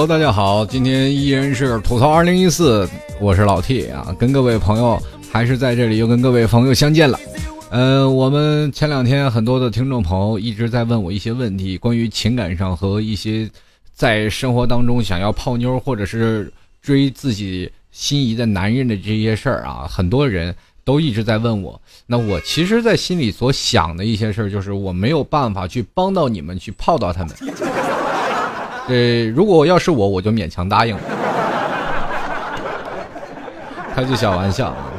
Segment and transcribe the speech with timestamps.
[0.00, 2.88] Hello，大家好，今天依然是吐槽二零一四，
[3.20, 4.98] 我是老 T 啊，跟各位朋友
[5.30, 7.20] 还是在这里又跟各位朋友相见了。
[7.68, 13.46] 呃，我们前两天很多的听众朋友一直在问我一些问题，关于情感上和一些
[13.92, 21.78] 在生活当中想要泡妞或者是追自己心仪的男人的这些事儿啊，很多人都一直在问我。
[22.06, 27.36] 那我其实，在心里所想的一些事儿，就是我没有办法去帮到你们去泡到他们。
[28.88, 30.96] 呃，如果要是我，我就勉强答应。
[33.94, 34.90] 开句小玩笑啊，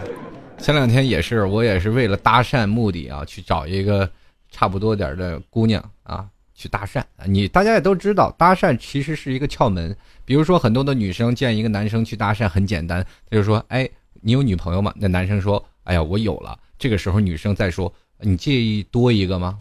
[0.57, 4.09] 前两天也是，我也是为了搭讪目的啊，去找一个
[4.52, 7.01] 差不多点的姑娘啊，去搭讪。
[7.26, 9.95] 你大家也都知道，搭讪其实是一个窍门。
[10.23, 13.90] 比如说，很多的女生见一个男生去搭讪很简单，他就说：“哎，
[14.21, 19.57] 你有女朋友吗？”那男生说：“哎呀，我有了。”这个时候女生再说：“你介意多一个吗？”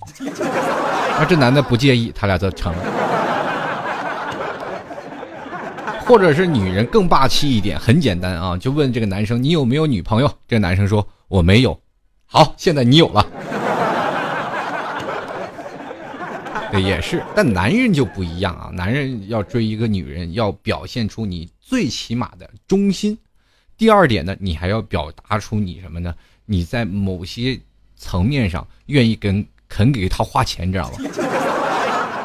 [1.19, 3.00] 那 这男的不介意，他俩就成了。
[6.11, 10.29] 或者是女人更霸气一点，很简单啊，就问这个男生你有没有女朋友？
[10.49, 11.81] 这个男生说我没有。
[12.27, 13.25] 好，现在你有了。
[16.73, 23.17] 对， 也是，但男人就不一样啊，男人要追一个女人，要表现出你最起码的忠心。
[23.79, 26.13] 第二点呢，你还要表达出你什么呢？
[26.45, 27.57] 你在某些
[27.95, 30.97] 层面上愿意跟肯给他花钱，知道吧？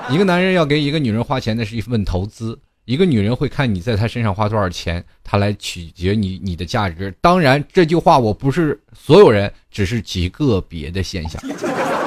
[0.09, 2.59] 一个男人要给一个女人花钱，那是一份投资。
[2.86, 7.14] 一个女人会看你在她身上花多少钱，她来取决你你的价值。
[7.19, 11.41] 当然，这句话我不是所有人，只是极个别的现象。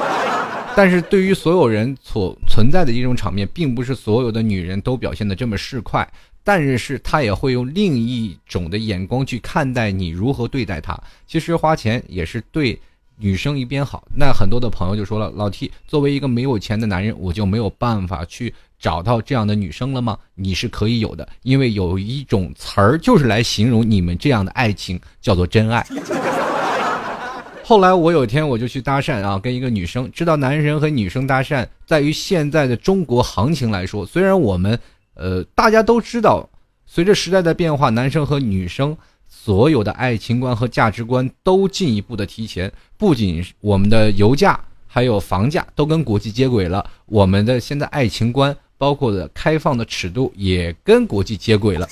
[0.77, 6.07] 但是对于所有人所存在的一种场面，并不是所有的女人都表现的这么市侩，
[6.45, 10.97] 但是她也会用另一种的眼光去看待你如何对待她。
[11.27, 12.79] 其实花钱也是对
[13.17, 14.07] 女生一边好。
[14.15, 18.53] 那很多的朋友就说了，老 T 作为一个没有钱的男人，我就没有办法去。
[18.79, 20.17] 找到这样的女生了吗？
[20.35, 25.85] 你是可以有的，因为有一种词儿就是来形容你们这样的爱情，叫做真爱。
[27.63, 34.79] 后来我有一天我就去搭讪啊，跟一个女生，知道男人和女生搭讪，在于现在的中国行情来说，虽然我们
[35.13, 36.49] 呃大家都知道，
[36.87, 38.97] 随着时代的变化，男生和女生
[39.27, 48.55] 所有的爱情观和价值观都进一步的提前，不仅我们的油价还有房价都跟国际接轨了，我们的现在爱情观。
[48.79, 51.87] 包括的开放的尺度也跟国际接轨了。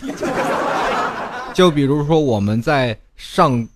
[1.53, 3.67] 就比如说我们在上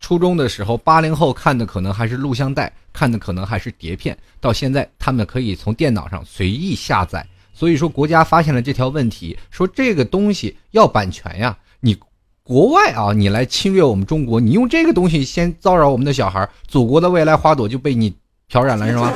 [0.00, 7.26] 初中的时候，八零后看的可能还是录像带，看的可能还是碟片，到现在他们可以从电脑上随意下载。
[7.54, 11.96] 所以说国家发现了这条问题，说这个东西要版权呀，你
[12.42, 18.14] 国外啊，你来侵略我们中国，你用这个东西先骚扰我们的小孩，祖国的未来花朵就被你
[18.46, 19.12] 漂染了是吗？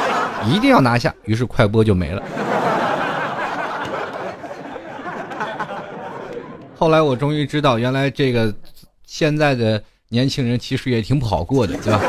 [0.50, 2.22] 一定要拿下，于是快播就没了。
[6.78, 8.54] 后来我终于知道，原来这个
[9.06, 12.00] 现在的年轻人其实也挺不好过的，对吧？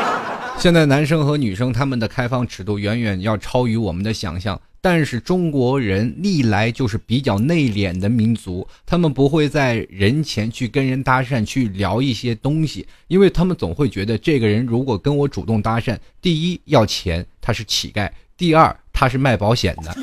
[0.60, 18.06] 现在男生和女生他们的开放尺度远远要超于我们的想象，但是中国人历来就是比较内敛的民族，他们不会在人前去跟人搭讪，去聊一些东西，因为他们总会觉得这个人如果跟我主动搭讪，第一要钱，他是乞丐；
[18.36, 19.96] 第二他是卖保险的，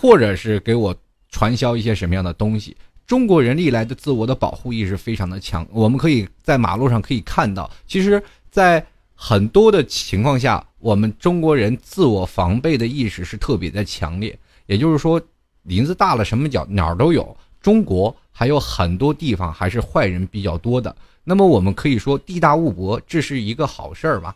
[0.00, 0.96] 或者是给我。
[1.36, 2.74] 传销一些什么样的东西？
[3.06, 5.66] 中国人历来的自我的保护意识非常的强。
[5.70, 8.82] 我们可以在马路上可以看到，其实，在
[9.14, 14.34] 很多的情况下，我们中国人自我防备的意识是特别的强烈。
[14.64, 15.20] 也就是说，
[15.64, 17.36] 林子大了，什么角哪儿都有。
[17.60, 20.96] 中国还有很多地方还是坏人比较多的。
[21.22, 24.34] 那么，我们可以说地大物博，这是一个好事儿吧？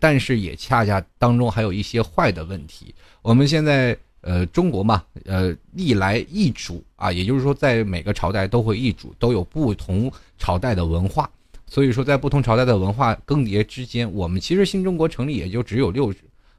[0.00, 2.92] 但是也恰恰当中还有一些坏的问题。
[3.22, 3.96] 我们现在。
[4.22, 11.28] 呃，中国嘛，呃，历来易主啊，也就是说，在每个朝代都会易主，都有不同朝代的文化。
[11.66, 16.12] 所以说，在不同朝代的文化更迭之间，我们其实新中国成立也就只有六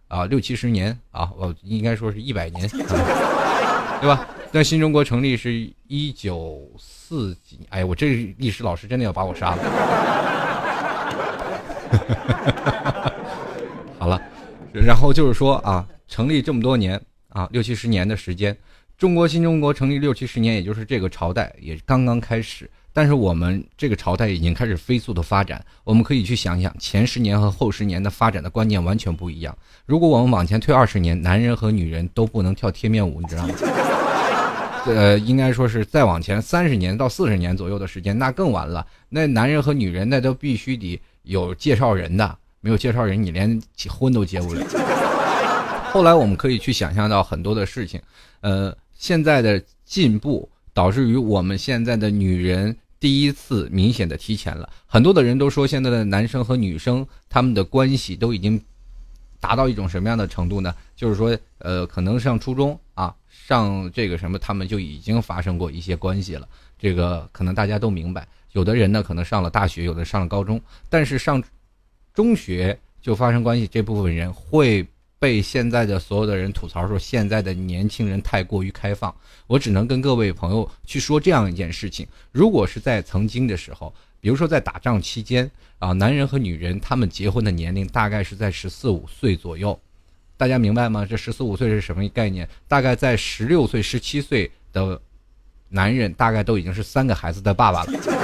[0.07, 4.25] 啊六七十年啊，我应该说是一百年，对吧？
[4.51, 9.63] 但新中国成立是一九四几，哎，我这历史老师真的要把我杀了。
[13.99, 14.19] 好了，
[14.73, 16.99] 然后就是说啊，成立这么多年。
[17.31, 18.56] 啊，六七十年的时间，
[18.98, 22.69] 中国新中国成立六七十年，也就是这个朝代也刚刚开始。
[22.94, 29.57] 但是我们这个朝代已经开始飞速的发展，我们可以去想想前十年和后十年的发展的观念完全不一样。
[29.86, 33.54] 如果我们往前推二十年，男人和女人都不能跳贴面舞，你知道吗？
[34.88, 38.86] 呃，应该说是再往前三十年到四十年左右的时间，那更完了。
[39.07, 45.00] 那男人和女人那都必须得有介绍人的，没有介绍人，你连婚都结不了。
[45.91, 48.01] 后来我们可以去想象到很多的事情，
[48.39, 54.69] 呃，现在的进步导致于我们现在的女人第一次明显的提前了。
[54.88, 58.59] 很多的人都说，现在的男生和女生他们的关系都已经
[59.41, 60.73] 达到一种什么样的程度呢？
[60.95, 66.47] 就是说，呃，可能上初中啊，上这个什么，他们就已经发生过一些关系了。
[66.79, 68.25] 这个可能大家都明白。
[68.53, 71.44] 有的人呢，可能上了大学，有的上了高中，但是上
[72.13, 74.87] 中学就发生关系，这部分人会
[75.21, 79.15] 被现在的所有的人吐槽说，现在的年轻人太过于开放。
[79.45, 89.79] 我只能跟各位朋友去说这样一件事情：如果是在曾经的时候，比如说在打仗期间啊，男人和女人他们结婚的年龄大概是在十四五岁左右，
[90.38, 91.06] 大家明白吗？
[91.07, 92.50] 这十四五岁是什么概念？
[92.68, 95.00] 大概在十六岁、十七岁的
[95.69, 98.20] 男人，大概都已经是三个孩子的爸爸了。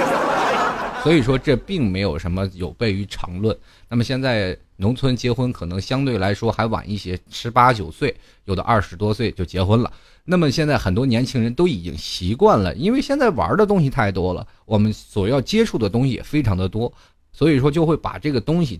[1.02, 3.56] 所以说这并没有什么有悖于常论。
[3.88, 8.14] 那么现在农村结婚可能相对来说还晚一些，十八九岁，
[8.44, 9.90] 有的二十多岁就结婚了。
[10.24, 16.92] 那么现在很多年轻人都已经习惯了，因为现在玩的东西太多了，我们所要接触的东西也非常的多，
[17.32, 18.78] 所以说就会把这个东西。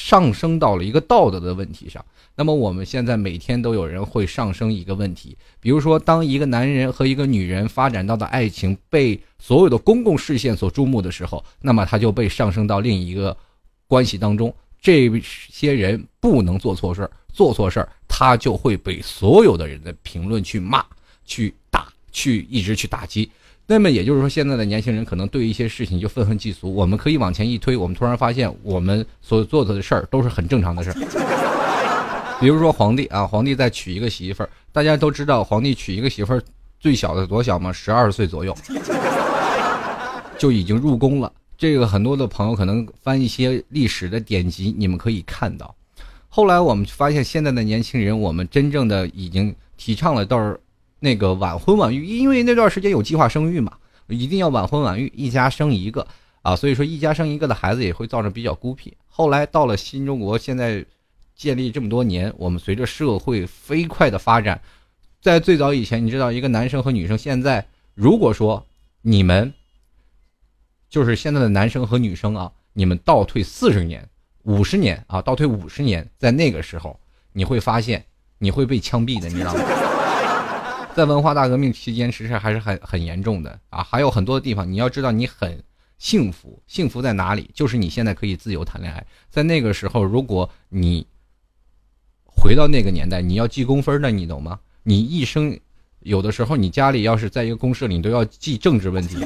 [0.00, 2.02] 上升到了一个道德的问题上，
[2.34, 13.36] 那么我们现在每天都有人会上升一个问题，比如说，当一个男人和一个女人发展到的爱情被所有的公共视线所注目的时候，那么他就被上升到另一个
[13.86, 14.52] 关系当中。
[14.80, 20.82] 这些人不能做错事儿，做错事儿他就会被所有的人的评论去骂、
[21.26, 23.30] 去打、去一直去打击。
[23.70, 26.74] 那么也就是说，现在的年轻人可能对一些事情就愤恨嫉俗。
[26.74, 32.38] 我们可以往前一推，我们突然发现，我们所做的事儿都是很正常的事儿。
[32.40, 36.42] 比如说皇帝啊，皇帝在娶一个媳妇儿，大家都知道，皇帝娶一个媳妇儿，
[36.80, 37.72] 最小的多小吗？
[37.72, 38.52] 十二岁左右
[40.36, 41.32] 就已经入宫了。
[41.56, 45.72] 这个很多的朋友可能翻一些历史的典籍，你们可以看到。
[46.28, 50.36] 后来我们发现，现在的年轻人，我们真正的已经提倡了，到。
[51.00, 53.76] 那个晚婚晚育，因为那段时间有计划生育嘛，
[54.06, 56.06] 一定要晚婚晚育，一家生一个
[56.42, 58.96] 啊，所以说一家生一个的孩子也会造成比较孤僻。
[59.08, 60.84] 后来到了新中国，现在
[61.34, 64.60] 建立这么多年，我们随着社会飞快的发展，
[65.20, 68.66] 在最早以前，你知道一个男生和女生，现在如果说
[69.02, 69.52] 你们
[70.88, 74.06] 就是现在的男生和女生啊，你们倒退四十年、
[74.42, 76.98] 五十年啊，倒退五十年，在那个时候，
[77.32, 78.04] 你会发现
[78.38, 79.89] 你会被枪毙的，你知道吗？
[80.94, 85.62] 在文化大革命期间，其实还是很很严重的啊，还有很多的地方，你要知道你很
[85.98, 87.48] 幸福，幸福在哪里？
[87.54, 89.06] 就是你现在可以自由谈恋爱。
[89.30, 91.06] 在那个时候，如果你
[92.24, 94.58] 回到那个年代，你要记工分的，你懂吗？
[94.82, 95.58] 你一生
[96.00, 99.24] 有的时候，你家里要是在一个公社里，你都要记政治问题。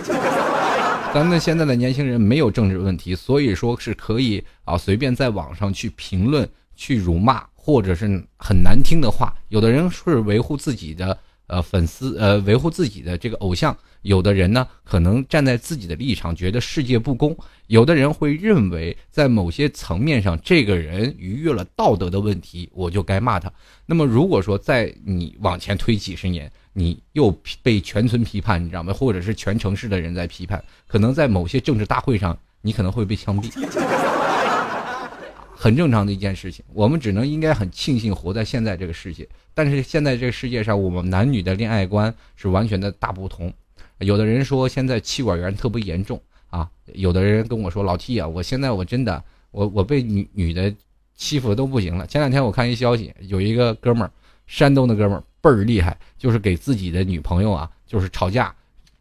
[1.14, 8.06] 咱们现在的年轻人没有政治问题，所以说是可以啊，随便在网上去评论、去辱骂，或者是
[8.38, 9.34] 很难听的话。
[9.48, 11.18] 有的人是维护自己的。
[11.46, 17.34] 呃，粉丝呃，维护自己的这个偶像，有的人呢，可能站在自己的立场，觉得世界不公；
[17.66, 23.52] 有的人会认为，在某些层面上，这个人逾越了道德的问题，我就该骂他。
[23.84, 27.30] 那么，如果说在你往前推几十年，你又
[27.62, 28.92] 被全村批判，你知道吗？
[28.92, 34.23] 或者是全城市的人在批判，可能在某些政治大会上，你可能会被枪毙。
[35.64, 39.26] 很正常的一件事情，我们只能应该很庆幸活在现在这个世界。
[39.54, 43.50] 但是现在这个世界上，我们男女的恋爱观是完全的大不同。
[44.00, 50.70] 有的人说现在气管炎特别严重啊，有的人跟我说老 T 啊，我现在我真的我我被女女的
[51.16, 52.06] 欺负的都不行了。
[52.06, 54.10] 前两天我看一消息，有一个哥们儿，
[54.46, 58.54] 山东的哥们儿倍儿厉害，就是给自己的女朋友啊，就是吵架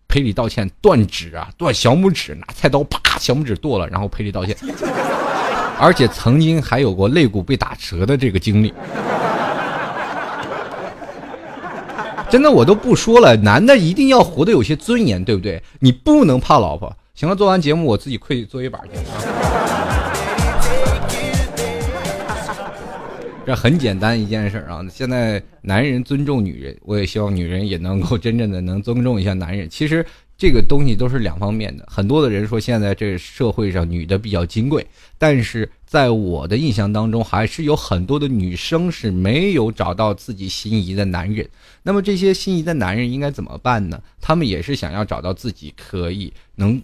[0.08, 4.56] 赔礼道歉，断指啊，断小拇指，拿菜刀啪小拇指剁了，然后赔礼道歉。
[5.80, 8.74] 而且曾经还有过肋骨被打折的这个经历，
[12.30, 13.36] 真的我都不说了。
[13.36, 15.62] 男的一定要活得有些尊严，对不对？
[15.80, 16.96] 你不能怕老婆。
[17.16, 19.00] 行了，做完节目我自己跪作业板去。
[23.46, 24.80] 这很简单一件事啊。
[24.90, 29.70] 现在男人尊重女人，我也希望女人也能够真正的能尊重一下男人。
[29.70, 30.06] 其实。
[30.44, 31.86] 这个东西都是两方面的。
[31.88, 34.86] 很多的人说现在这个社会上女的比较金贵，
[35.18, 41.48] 但是在我的印象当中，还是有很多的女生是没有找到自己心仪的男人。
[41.84, 43.98] 那么这些心仪的男人应该怎么办呢？
[44.20, 46.82] 他们也是想要找到自己可以能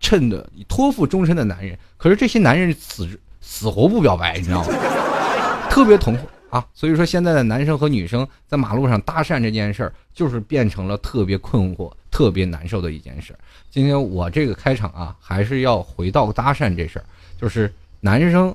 [0.00, 3.06] 衬的托付终身的男人，可是这些男人死
[3.42, 4.74] 死活不表白，你知道吗？
[5.68, 6.26] 特别痛苦。
[6.54, 13.36] 啊，所以说现在的男生和女生在马路上搭讪这件事儿，就是变成了特别困惑、特别难受的一件事。
[13.72, 17.04] 今天我这个开场啊，还是要回到搭讪这事儿，
[17.36, 18.54] 就是男生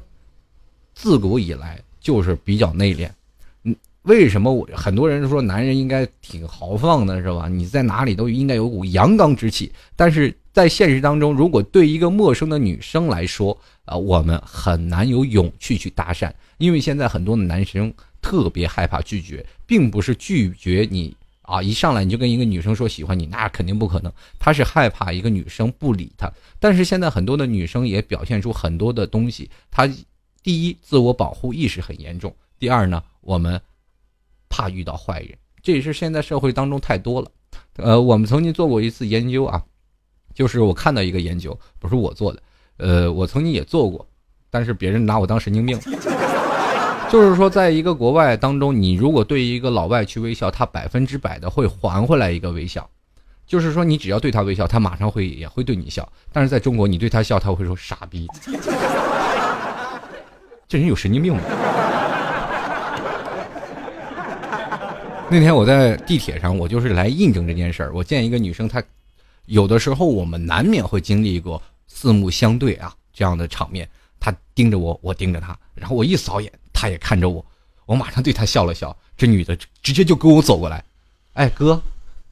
[0.93, 3.09] 自古以来就是比较内敛，
[4.03, 7.47] 为什么我很多人说男人应该挺豪放的，是吧？
[7.49, 9.71] 你在哪里都应该有股阳刚之气。
[9.95, 24.11] 但是在现实当中，如果对一个陌生的女生来说，啊，我们很难有勇气去搭讪，因为现在很多的男生特别害怕拒绝，并不是拒绝你啊，一上来你就跟一个女生说喜欢你，那肯定不可能。
[24.39, 26.31] 他是害怕一个女生不理他。
[26.57, 29.85] 但是现在很多的女生也表现出很多的东西，她
[30.41, 33.59] 第一，自我保护意识很严重；第二呢，我们。
[34.49, 37.27] 怕遇到坏人，这也是现在社会当中太多了。
[37.77, 39.63] 呃，我们曾经做过一次研究啊，
[40.33, 42.41] 就是我看到一个研究，不是我做的，
[42.77, 44.05] 呃，我曾经也做过，
[44.49, 45.79] 但是别人拿我当神经病。
[47.09, 52.87] 就是说，在一个国外当中，你如果对一个老外去微笑，他百分之百的会还回来一个微笑。
[53.47, 56.07] 就是说，你只要对他微笑，他马上会也会对你笑。
[56.31, 58.27] 但是在中国，你对他笑，他会说傻逼，
[60.67, 61.41] 这人有神经病吗？
[65.31, 67.91] 那天我在地铁上，我就是来印证这件事儿。
[67.93, 68.81] 我见一个女生，她
[69.45, 73.87] 有的时候我们难免会经历过四目相对啊这样的场面。
[74.19, 77.45] 她盯着我，我盯着她，然后我一扫眼，她也看着我，
[77.85, 78.97] 我马上对她笑了笑。
[79.15, 80.83] 这女的直接就跟我走过来，
[81.33, 81.79] 哎哥，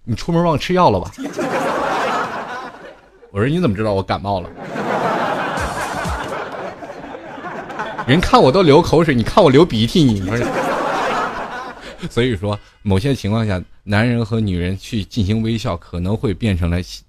[0.03, 1.11] 你出门忘吃药了吧？
[3.29, 4.49] 我说你怎么知道我感冒了？
[8.07, 10.66] 人看我都流口水，你看我流鼻涕，你说？
[12.09, 17.03] 所以说，某些情况下，男人和女人去进行微笑，可能会变成了心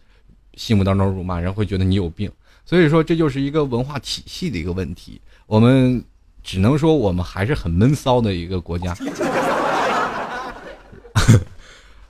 [0.55, 2.31] 心目当中辱骂，人会觉得你有病。
[2.65, 5.21] 所以说，这就是一个文化体系的一个问题。
[5.47, 6.03] 我们
[6.43, 8.97] 只能说，我们还是很闷骚的一个国家。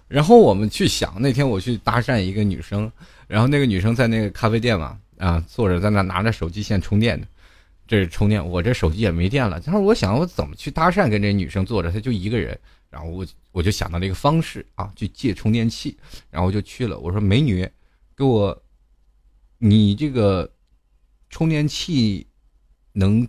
[0.08, 2.90] 然后我们去想，那天我去搭讪一个女生，
[3.26, 7.26] 然后那个女生在那个咖啡店嘛，啊，坐着在那拿着手机线充电的。
[7.88, 9.58] 这是充电，我这手机也没电了。
[9.58, 12.56] 他说：“我想我怎么去搭讪，跟这女生坐着，她就一个人。”
[12.90, 15.96] 然后我我就想到了一个方式啊，去借充电器。
[16.30, 17.66] 然后就去了，我说：“美女，
[18.14, 18.62] 给我，
[19.56, 20.52] 你这个
[21.30, 22.26] 充电器
[22.92, 23.26] 能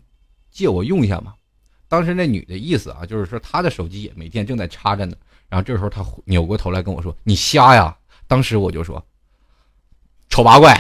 [0.52, 1.34] 借我用一下吗？”
[1.88, 5.16] 当时那女的意思啊，就是说她的手机也没电，正在插着呢。
[5.48, 7.98] 然后这时候她扭过头来跟我说：“你瞎呀？”
[8.28, 9.04] 当时我就说
[10.30, 10.76] ：“丑八怪，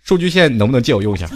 [0.00, 1.28] 数据线能不能借我用一下？”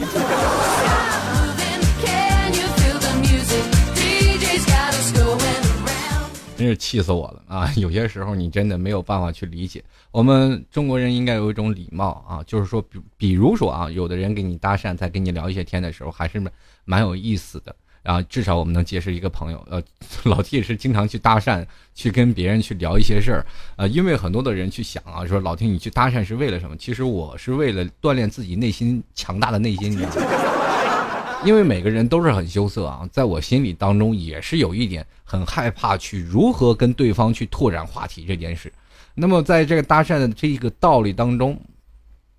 [6.64, 7.70] 真是气死我了啊！
[7.76, 16.42] 有些时候你真的没有办法去理解，我们中国人应该有一种礼貌啊，就是说，比比如说啊，有的人给你搭讪，在跟你聊一些天的时候，还是
[16.86, 19.62] 蛮有意思的，然后至少我们能结识一个朋友。
[19.70, 19.82] 呃，
[20.24, 26.74] 老 T 是经常去搭讪，去跟别人去聊一些事儿，呃，因为很多的人去想啊，说老 T 你去搭讪是为了什么？
[26.78, 30.53] 其实我是为了锻炼自己内心强大的内心，你知道吗？
[31.44, 38.72] 因为每个人都是很羞涩啊，在我心里当中也是有一点很害怕去如何跟对方去拓展话题这件事。
[39.14, 41.60] 那么在这个搭讪的这一个道理当中，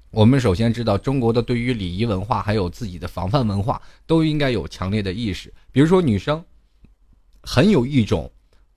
[0.10, 5.54] 我们首先知道中国的对于礼仪文化还有自己的防范文化都应该有强烈的意识。
[5.72, 6.44] 比如说女生，
[7.44, 8.32] 很有一种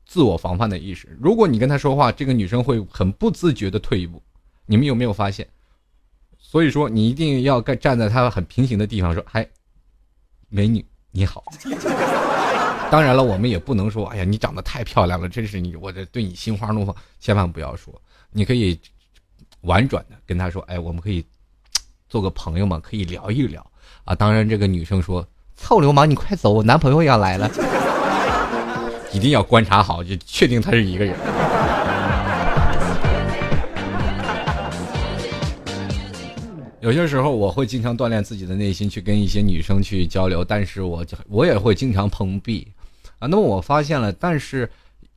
[0.05, 1.17] 自我防范的意识。
[1.19, 4.23] 如果你跟她说话，这个女生会很不自觉的退一步。
[4.67, 5.49] 你们有没有发现？
[6.39, 9.49] 所以说你一定要站在她很平行的地方说，嗨。
[10.49, 11.45] 美女你好，
[12.91, 17.95] 当然了，我们也不能说，哎呀，你长得太漂亮了，真是你，我这对你心花怒放，千万不要说。
[18.31, 18.79] 你可以
[19.63, 21.25] 婉转的跟他说，哎，我们可以
[22.09, 23.65] 做个朋友嘛，可以聊一聊
[24.05, 24.15] 啊。
[24.15, 25.27] 当然，这个女生说，
[25.57, 27.51] 臭流氓，你快走，我男朋友要来了，
[29.13, 31.17] 一定要观察好，就确定他是一个人。
[36.81, 42.69] 有些时候我会经常锻炼自己的内心，去跟一些女生去交流，但是我我也会经常碰壁，
[43.19, 44.71] 啊，那么我发现了，但是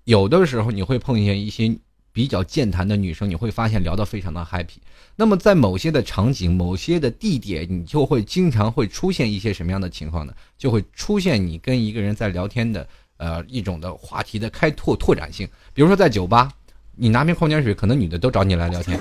[0.05, 1.71] 有的时候你会碰见一些
[2.11, 4.77] 比较健谈的女生，你会发现聊得非常的 happy。
[5.15, 10.33] 那么在某些的场景、某些的地点，你就会经常会出现一些什么样的情况呢？
[10.57, 12.87] 就会出现你跟一个人在聊天的
[13.17, 16.51] 呃一种的话题的开拓拓展性，比如说在酒吧，
[16.95, 18.99] 你拿瓶矿泉水，可能女的都找你来聊天。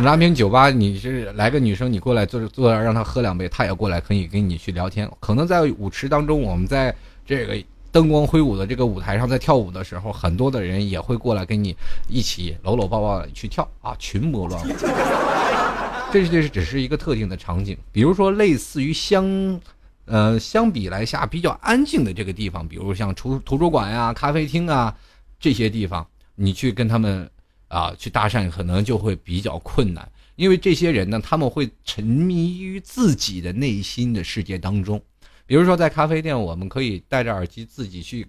[0.00, 5.08] 拿瓶酒吧，你是来个女生，你过来坐坐，让她喝两杯，她也过来可以跟你去聊天。
[5.20, 7.56] 可能在舞池当中，我们在这个
[7.92, 11.76] 灯光挥舞的这个舞台上，在跳舞的时候，很多的人也会过来跟你
[12.08, 14.72] 一起搂搂抱抱去跳啊，群魔乱舞。
[16.12, 19.60] 这这是只是一个特定的场景，比如说类似于相，
[20.06, 24.94] 呃，相比来下比较安静的这个地方，比如像图图书馆呀、咖啡厅啊
[25.38, 27.30] 这些地方，你去跟他们。
[27.74, 35.02] 啊，去搭讪可能就会比较困难，因为这些人呢，他们会沉迷于自己的内心的世界当中。
[35.44, 38.24] 比如说，在咖啡店，我们可以戴着耳机自己去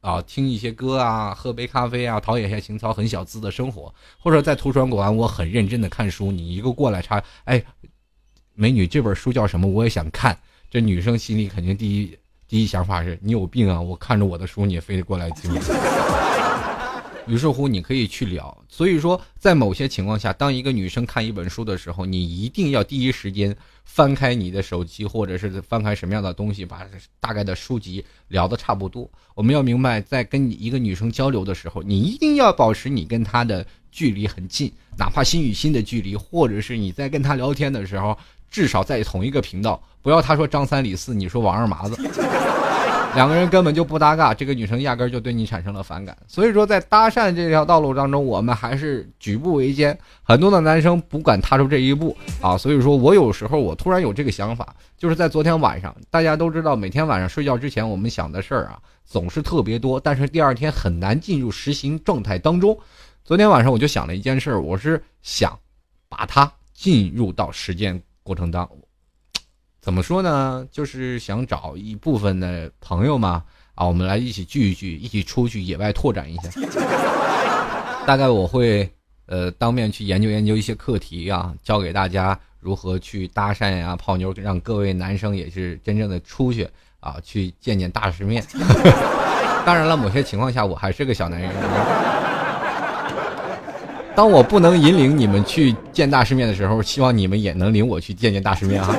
[0.00, 7.64] 啊，听一些歌啊，喝杯咖啡啊，陶冶一下情操，很小资的生活，或者在图书馆，我很认真的看书，你一个过来插，哎，
[8.54, 9.68] 美女，这本书叫什么？
[9.68, 10.36] 我也想看。
[10.68, 13.80] 这女生心里肯定第一第一想法是你有病啊！
[13.80, 15.50] 我看着我的书，你也非得过来听。
[17.28, 18.56] 于是乎，你可以去聊。
[18.68, 23.54] 所以说，在某些情况下，当一个女生看一本书的时候，你一定要第一时间
[23.84, 26.86] 翻开你的手机，或者是翻开什么样的东西，把
[27.20, 29.08] 大概的书籍聊得差不多。
[29.34, 38.16] 我们要明白，在跟一个女生交流的时候，你一定要保持你跟她的距离很近，哪怕心与心的距离，或者是你在跟她聊天的时候，
[38.50, 42.47] 至少在同一个频道，不要她说张三李四，你说王二麻子。
[43.14, 46.16] 两个人根本就不搭嘎，这个女生压根就对你产生了反感。
[46.28, 49.98] 所以说，在搭讪这条道路当中，我们还是举步维艰。
[50.22, 52.56] 很多的男生不敢踏出这一步啊。
[52.56, 62.78] 所以说我有时候我突然有这个想法，就是在昨天晚上，大家都知道，每天晚上睡觉之前，我们想的事儿啊总是特别多，但是第二天很难进入实行状态当中。
[63.24, 65.58] 昨天晚上我就想了一件事儿，我是想
[66.08, 68.78] 把它进入到实践过程当中。
[69.80, 70.66] 怎么说呢？
[70.70, 73.42] 就是想找一部分的朋友嘛，
[73.74, 76.50] 啊，我们来一起聚一聚，一起出去野外拓展一下。
[78.04, 78.90] 大概我会，
[79.26, 86.68] 呃，当面去研究研究一些课题啊，教给大家如何去搭讪呀、泡妞，让各位男生也是真正的出去
[87.00, 88.44] 啊，去见见大世面。
[89.64, 91.50] 当然了，某些情况下我还是个小男人。
[94.14, 98.96] 当我不能引领你们去见大世面的时候，希望你们也能领我去见见大世面啊。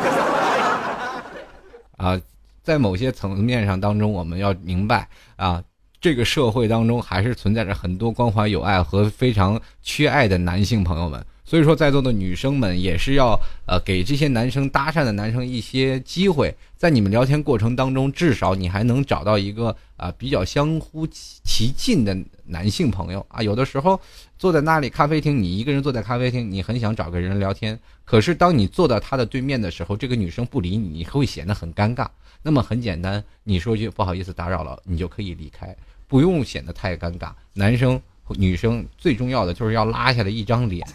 [2.00, 2.20] 啊，
[2.64, 5.62] 在某些层面上当中，我们要明白啊，
[6.00, 11.24] 这个社会当中还是存在着很多关怀有爱和非常缺爱的男性朋友们。
[11.50, 13.36] 所以说，在座的女生们也是要
[13.66, 23.42] 呃给这些男生搭讪的男生一些机会，在你们聊天过程当中，至少你还能找到一个啊比较相互其近的男性朋友啊。
[23.42, 24.00] 有的时候
[24.38, 27.80] 坐在那里咖啡厅，你一个人坐在咖啡厅，你很想找个人聊天。
[28.06, 32.08] 可是，当你坐到他的对面的时候，这个女生不理你，你会显得很尴尬。
[32.44, 35.76] 那么很简单，你说句不好意思打扰了，你就可以离开，
[36.08, 37.32] 不用显得太尴尬。
[37.54, 38.00] 男生、
[38.38, 40.86] 女生最重要的就是要拉下来一张脸。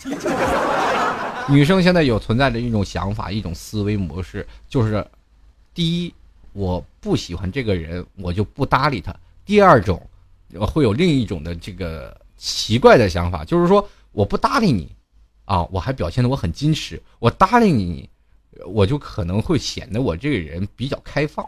[1.48, 5.06] 女生现在有存在着一种想法、一种思维模式，就是
[5.74, 6.14] 第一，
[6.52, 9.12] 我不喜欢这个人，我就不搭理他；
[9.44, 10.00] 第二种，
[10.60, 14.90] 会有另一种的这个奇怪的想法，就是说我不搭理你。
[15.44, 18.08] 啊，我还表现的我很矜持，我搭理你，
[18.66, 21.46] 我就可能会显得我这个人比较开放。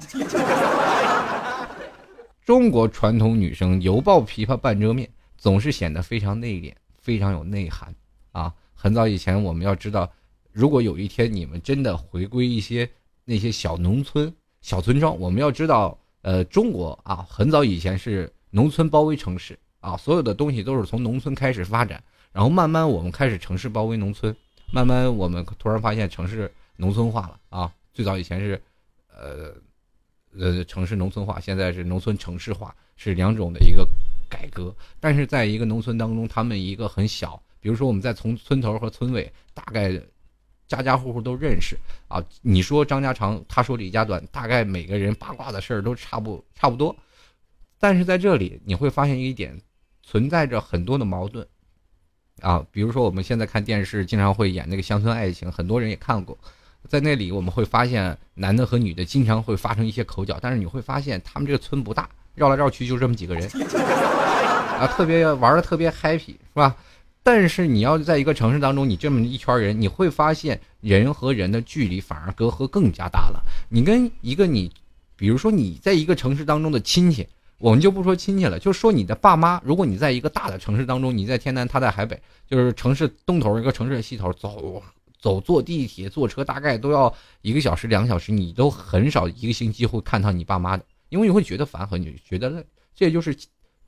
[2.44, 7.94] 中国传统女生犹抱琵琶半遮面，总是显得非常内敛，非常有内涵。
[8.33, 10.11] 啊，很早以前我们要知道，
[10.53, 12.88] 如果有一天你们真的回归一些
[13.25, 22.03] 那些小农村、小村庄，我们要知道，呃，中国啊，很早以前是农村包围城市啊，所有的东西都是从农村开始发展。
[22.33, 24.37] 然后慢慢我们开始城市包围农村，
[24.70, 27.72] 慢慢我们突然发现城市农村化了啊！
[27.94, 28.61] 最早以前是，
[29.09, 29.55] 呃，
[30.38, 33.88] 呃城市农村化，现在是农村城市化，是两种的一个
[34.28, 34.74] 改革。
[35.00, 39.92] 但是在一个农村当中，他们一个很小，比如说我们在从村头和村尾，大概
[40.66, 41.76] 家家户户都认识
[42.08, 42.22] 啊。
[42.42, 46.94] 你说张家长，他说李家短，大概每个人八卦的事儿都差不差不多。
[47.78, 49.60] 但是在这里你会发现一点，
[50.02, 51.46] 存在着很多的矛盾。
[52.42, 56.36] 啊，比如说我们现在看电视，经常会演那个乡村爱情，很多人也看过，
[56.86, 63.51] 在那里我们会发现男的和女的经常会发生一些口角，但是你会发现他们这个村不大，绕来绕去就这么几个人，
[64.79, 66.77] 啊，特别玩的特别 happy 是吧？
[67.25, 73.42] 但是你要在一个城市当中，你这么一圈人，你会发现人和人的距离反而隔阂更加大了。
[73.68, 74.70] 你跟一个你，
[75.16, 77.27] 比如说你在一个城市当中的亲戚。
[77.59, 79.59] 我们就不说亲戚了，就说你的爸妈。
[79.64, 84.83] 如果你在一个大的城市当中，你在天南，他在海北，就是城市东头一个城市西头，走
[85.18, 92.64] 走坐地铁、坐车大概都要一个小时、两个小时，你都很少一个星期会看到你爸妈的，因为你会觉得烦和你觉得累，
[92.95, 93.37] 这也就是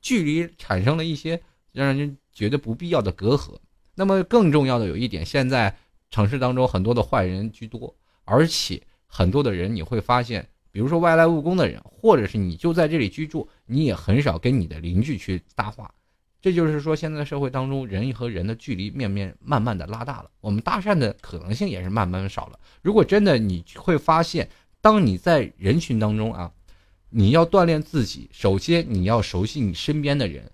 [0.01, 3.57] 距离产生了一些让人觉得不必要的隔阂。
[3.95, 5.75] 那么更重要的有一点，现在
[6.09, 10.47] 城市当中很多的坏人居多，而且很多的人你会发现。
[10.71, 15.91] 比如说外来务工的人，或者是你就在这里居住，你也很少跟你的邻居去搭话。
[16.39, 22.59] 这就是说，现在社会当中人和人的距离面面慢慢的拉大了，我们搭讪的可能性也是慢慢的少了。
[22.83, 24.47] 如果真的你会发现，
[24.79, 26.51] 当你在人群当中啊，
[27.09, 30.49] 你要锻炼自己，首先你要熟悉你身边的人，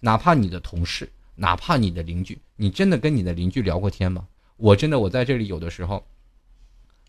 [0.00, 4.26] 哪怕你的同事，哪怕你的邻居，你真的跟你的邻居聊过天吗？
[4.56, 6.04] 我真的我在这里有的时候。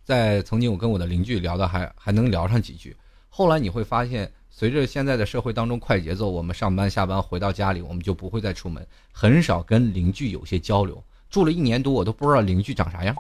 [0.03, 2.95] 在曾经，我跟我的邻居聊的还还能聊上几句。
[3.29, 11.01] 后来你会发现，随着现在的社会当中快节奏，我们上班下班回到家里，我们就不会再出门，很少跟邻居有些交流。
[11.29, 13.15] 住了一年多，我都不知道邻居长啥样。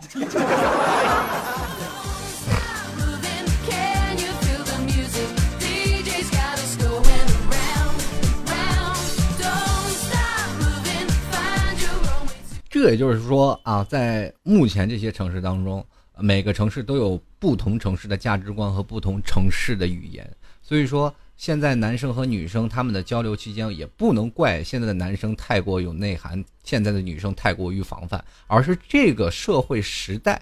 [12.81, 15.85] 这也就是说啊，在目前这些城市当中，
[16.17, 20.27] 每个城市都有不同城市的价值观和不同城市的语言，
[20.63, 21.13] 所以说。
[21.37, 30.39] 现在男生和女生他们的交流期间，也不能怪现在的男生太过有内涵，现在的女生太过于防范，而是这个社会时代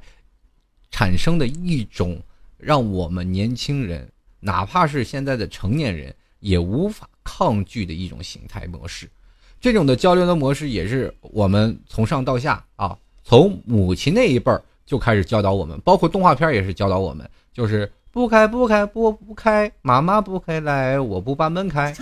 [0.92, 2.22] 产生的一种
[2.58, 9.10] 让我们年轻人，哪怕是现在的成年人也无法抗拒的一种形态模式。
[9.62, 17.92] 这种的交流的模式也是我们从上到下啊，从母亲那一辈儿就开始教导我们，包括动画片也是教导我们，就是。
[18.12, 21.94] 不开不开不不开，妈妈不开来，我不把门开，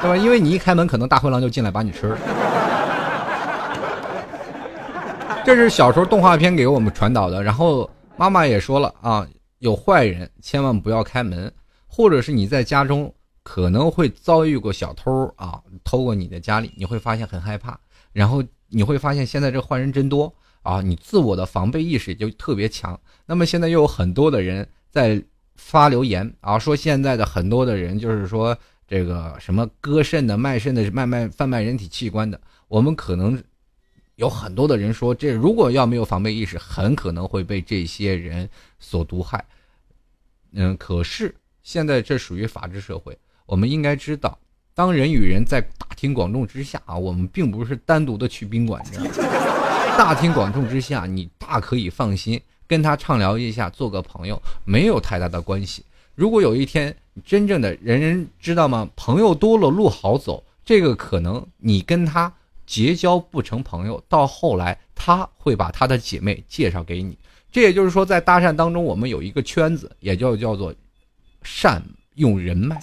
[0.00, 0.16] 对吧？
[0.16, 2.18] 因为你一开门，可能大灰狼就进来把你吃了。
[5.44, 7.42] 这是小时候动画片给我们传导的。
[7.42, 9.28] 然后妈妈也说了啊，
[9.58, 11.52] 有坏人千万不要开门，
[11.86, 13.12] 或者是你在家中
[13.46, 17.78] 可能会遭遇过小偷啊，偷过你的家里，你会发现很害怕。
[18.12, 22.98] 然后你会发现现在这坏人真多啊，你自我的防备意识就特别强。
[23.24, 24.66] 那么现在又有很多的人。
[24.96, 25.22] 在
[25.56, 28.56] 发留言啊，说现在的很多的人就是说
[28.88, 33.38] 这个什么割肾的、卖肾的、卖卖贩卖人体器官的，我们可能
[34.14, 39.44] 有很多的人说，这如果要没有防备意识，很可能会被这些人所毒害。
[40.52, 44.38] 嗯，可是现在这属于法治社会，我们应该知道，
[44.74, 48.84] 当人与人在大庭广众之下啊，我们并不是单独的去宾馆，
[49.96, 52.40] 大庭广众之下，你大可以放心。
[52.68, 55.84] 跟他畅聊一下，做个朋友没有太大的关系。
[56.16, 56.92] 如果有一天
[57.24, 58.90] 真正的人人知道吗？
[58.96, 62.32] 朋友多了路好走，这个可能你跟他
[62.66, 67.16] 结交不成朋友，到后来他会把他的姐妹介绍给你。
[67.52, 70.74] 这也就是说，在搭讪当中，我们有一个圈子，也就叫做
[71.44, 71.80] 善
[72.16, 72.78] 用人脉。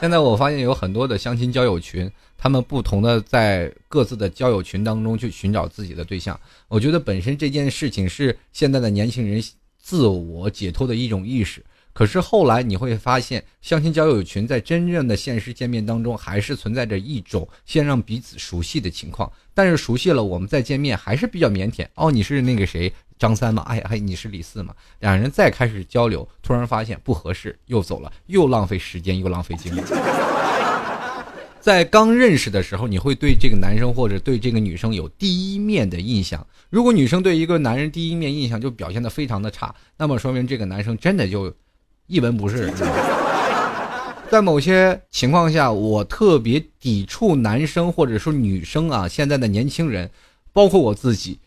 [0.00, 6.38] 现在我发现有很多的相亲交友群，他们不同的在各自的交友群当中去寻找自己的对象。
[6.68, 9.42] 我觉得本身这件事情是现在的年轻人
[9.78, 11.64] 自我解脱的一种意识。
[11.92, 19.30] 可是后来你会发现，相亲交友群在真正的现实见面当中，还是存在着一种先让彼此熟悉的情况。
[19.52, 21.86] 但是熟悉了，我们再见面还是比较腼腆。
[21.94, 22.92] 哦，你是那个谁？
[23.18, 24.74] 张三吗，哎 哎，你是李四吗？
[25.00, 29.80] 两人再开始交流，突然发现不合适，又走了，又浪费时间，又浪费精力。
[31.60, 36.44] 在刚认识的时候，你会对这个男生或者对这个女生有第一面的印象。
[36.70, 41.54] 如果女生对一个男人第一面印象就表现的非常的差，那么说明这个男生真的就
[42.12, 42.70] 一文不是。
[44.30, 50.10] 在某些情况下，我特别抵触男生或者说女生啊，现在的年轻人，
[50.52, 51.38] 包括我自己。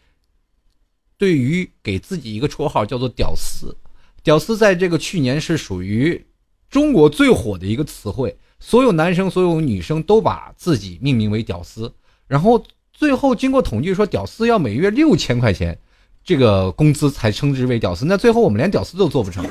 [1.18, 3.78] 对于给自己一个绰号叫做“屌丝
[4.22, 6.26] ”，“屌丝”在这个去年是属于
[6.70, 11.94] 中国最火的一个词汇，所有男生、所有女生都把自己命名为“屌丝”。
[12.28, 15.78] 然后最后经过统计说，屌丝要每月六千块钱，
[16.24, 18.06] 这个工资才称之为屌丝。
[18.06, 19.46] 那最后我们连屌丝都做不成。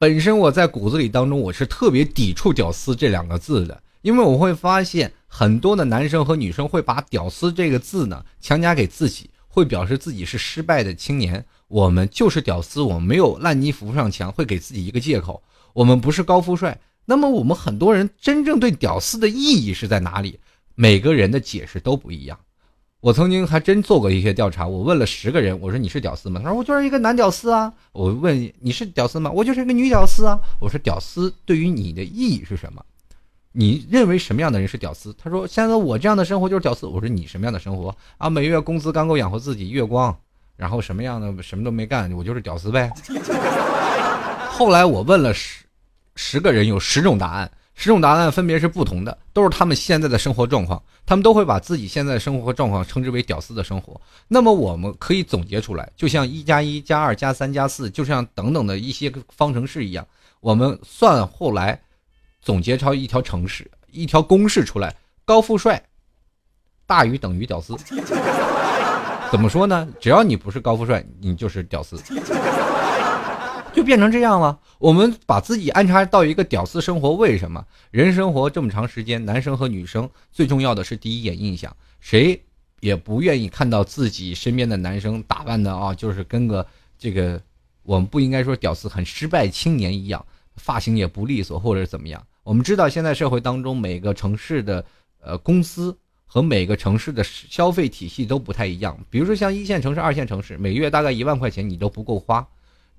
[0.00, 5.12] 本身我在骨子里当中我是特别抵触“屌丝”这两个字的，因为我会发现。
[5.30, 11.44] 很多的男生和女生会把“屌丝”这个字呢强加给自己，会表示自己是失败的青年。
[11.66, 15.42] 我们就是屌丝，我们没有烂泥扶不上墙，会给自己一个借口。
[15.74, 16.80] 我们不是高富帅。
[17.04, 20.38] 那么我们很多人真正对“屌丝”的意义是在哪里？
[20.76, 22.38] 每个人的解释都不一样。
[23.00, 26.40] 我曾经还真做过一些调查，我问了十个人，我说你是屌丝吗？
[26.42, 27.72] 他说我就是一个男屌丝啊。
[27.92, 29.30] 我问你是屌丝吗？
[29.30, 30.38] 我就是一个女屌丝啊。
[30.60, 32.84] 我说屌丝对于你的意义是什么？
[33.52, 35.14] 你认为什么样的人是屌丝？
[35.16, 38.28] 他说：“现在我这样的生活就是屌丝。”我说：“你什么样的生活啊？
[38.28, 40.16] 每月工资刚够养活自己，月光，
[40.56, 42.90] 然后什么样的什么都没干，我就是屌丝呗。”
[44.50, 45.64] 后来我问了十
[46.16, 53.98] 十个人，有十种答案，十种答案分别是不同的，都是他们现在的生活状况，他们都会把自己现在的生活状况称之为“屌丝的生活”。
[54.26, 60.04] 那么我们可以总结出来，就像一加一加二加三加四，就像等等的一些方程式一样，
[60.40, 61.80] 我们算后来。
[62.40, 65.82] 总结出一条程式，一条公式出来：高富帅
[66.86, 67.76] 大于等于屌丝。
[69.30, 69.86] 怎么说呢？
[70.00, 71.96] 只要你不是高富帅，你就是屌丝，
[73.78, 74.58] 就变成这样了。
[74.78, 77.64] 我们把自己安插到一个屌丝生活，为什么？
[77.92, 82.42] 人生活这么长时间，男生和女生最重要的是第一眼印象，谁
[82.80, 86.66] 也不愿意看到自己身边的男生打扮的啊，就是跟个
[86.98, 87.40] 这个。
[87.84, 90.22] 我们不应该说屌丝很失败青年一样，
[90.56, 92.22] 发型也不利索或者怎么样。
[92.42, 94.84] 我们知道现在社会当中每个城市的
[95.20, 98.98] 呃公司和每个城市的消费体系都不太一样。
[99.08, 102.46] 比如说像一线城市、二线城市，每月大概一万块钱你都不够花。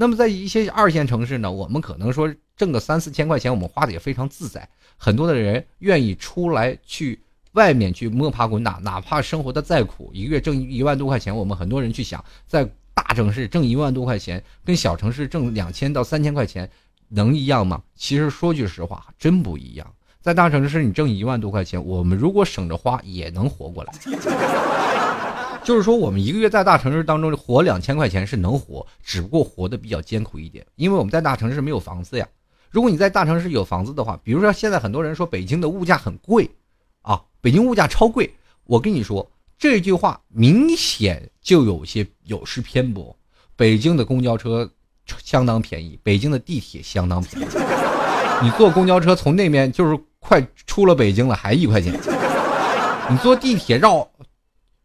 [0.02, 4.66] 那么在一些二线城市呢，我们可能说挣个三四千块钱，我们花的也非常自在。
[4.96, 7.22] 很多的人愿意出来去。
[7.54, 16.70] 外面去摸爬滚打，哪怕生活的再苦，一个月挣一万多块钱，我们很多人去想，在大城市挣一万多块钱，跟小城市挣两千到三千块钱
[17.08, 17.82] 能一样吗？
[17.96, 19.94] 其实说句实话，真不一样。
[20.22, 23.94] 在大城市，你挣一万多块钱，我们如果省着花，也能活过来。
[25.63, 32.28] 就是说，我们一个月在大城市当中活两千块钱是能活，只不过活得比较艰苦一点，因为我们在大城市没有房子呀。
[32.72, 36.50] 如果你在大城市有房子的话，比如说现在很多人说北京的物价很贵。
[37.02, 38.30] 啊，北京物价超贵，
[38.65, 43.15] 我跟你说这句话明显就有些有失偏颇。
[43.56, 44.69] 北京的公交车
[45.24, 47.45] 相当便宜，北京的地铁相当便宜。
[48.41, 51.98] 你坐公交车从那边就是快出了北京了，还一块钱。
[53.10, 54.08] 你坐地铁绕，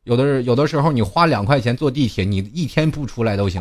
[0.04, 3.60] 有的有的时候你花两块钱坐地铁，你一天不出来都行，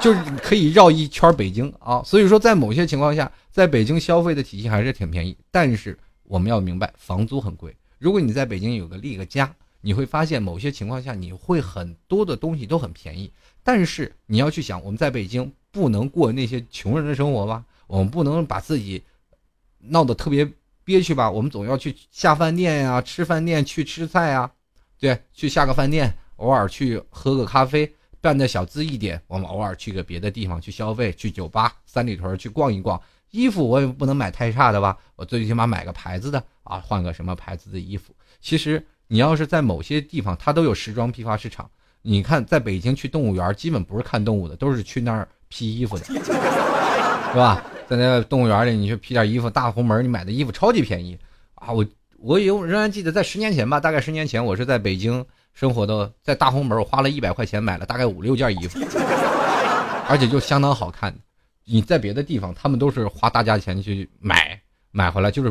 [0.00, 2.02] 就是可以绕一圈北京啊。
[2.04, 5.98] 所以说，在某些情况下，在北京消费的体系还是挺便宜，但是。
[6.30, 7.76] 我们要明白，房租很贵。
[7.98, 13.28] 如果你在北京有个立个家，你会发现某些情况下你会很多的东西都很便宜。
[13.64, 17.64] 但是你要去想，我们在北京不能过那些穷人的生活吧？
[17.88, 19.02] 我们不能把自己
[19.80, 20.48] 闹得特别
[20.84, 21.28] 憋屈吧？
[21.28, 24.48] 我们总要去下饭店呀，吃饭店去吃菜呀，
[25.00, 29.20] 对，去下个饭店，偶尔去喝个咖啡，办的小资一点。
[29.26, 33.00] 我们偶尔去个别的地方去消费，去酒吧、三里屯去逛一逛。
[33.30, 38.12] 衣服我也不能买太差的吧，我最起码买个牌子的啊，换个什么牌子的衣服。
[38.40, 41.70] 其实你要是在某些地方，它都有时装批发市场。
[42.02, 47.64] 你看，在北京去动物园，基本不是看动物的，都是去那儿批衣服的， 是吧？
[47.88, 51.18] 在那动物园里，你去批点衣服，大红门你买的衣服超级便宜
[51.54, 51.72] 啊！
[51.72, 51.84] 我
[52.22, 58.78] 我有仍然记得，在十年前吧，大概十年前，我是在北京生活的，在大红门，我花了一百块钱买了大概五六件衣服，
[60.06, 61.14] 而且就相当好看。
[61.64, 65.50] 你在别的地方，他们都是花大价钱去买，买回来就是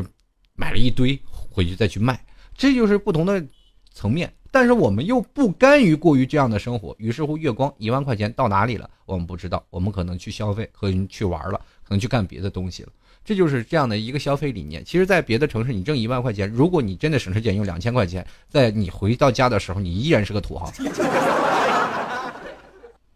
[0.54, 2.24] 买了一堆，回去再去卖，
[2.56, 3.44] 这就是不同的
[3.92, 4.32] 层面。
[4.52, 9.64] 但是我们又不甘于过于这样的生活，于是乎月光一万块钱到哪里了，我们不知道。
[9.70, 12.90] 我们可能去消费，可能去玩了，可能去干别的东西了。
[13.30, 14.84] 这就是这样的一个消费理念。
[14.84, 20.68] 其实，在别的城市，你挣一万块钱，如果你真的省吃俭用两千块钱，在你回到家的时候，你依然是个土豪。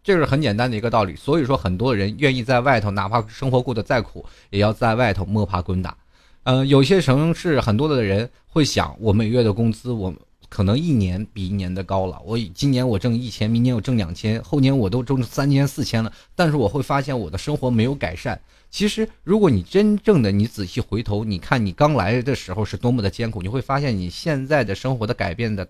[0.01, 5.97] 这是很简单的一个道理，所以说很多人愿意在外头，哪怕生活过得再苦，也要在外头摸爬滚打。
[6.43, 10.15] 嗯，有些城市很多的人会想，我每月的工资，我
[10.47, 12.21] 可能一年比一年的高了。
[12.23, 16.09] 我今年我挣一千，明年我挣两千，后年我都挣三千四千了。
[16.35, 18.39] 但是我会发现我的生活没有改善。
[18.75, 25.65] 其实，如果你真正的你仔细回头，你看你刚来的时候是多么的艰苦，你会发现你现在的生活的改变的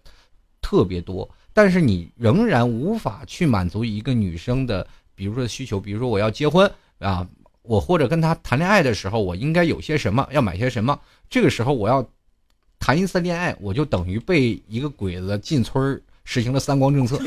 [0.60, 1.30] 特别多。
[1.54, 7.28] 但是你仍然无法去满足一个女生的，比如说需求，比如说我要结婚啊，
[7.62, 11.00] 我或者跟她谈恋爱的时候，我应该有些什么，要买些什么。
[11.30, 12.04] 这个时候我要
[12.80, 17.20] 谈一次恋爱，我就等于被一个鬼子进村实行了三光政策。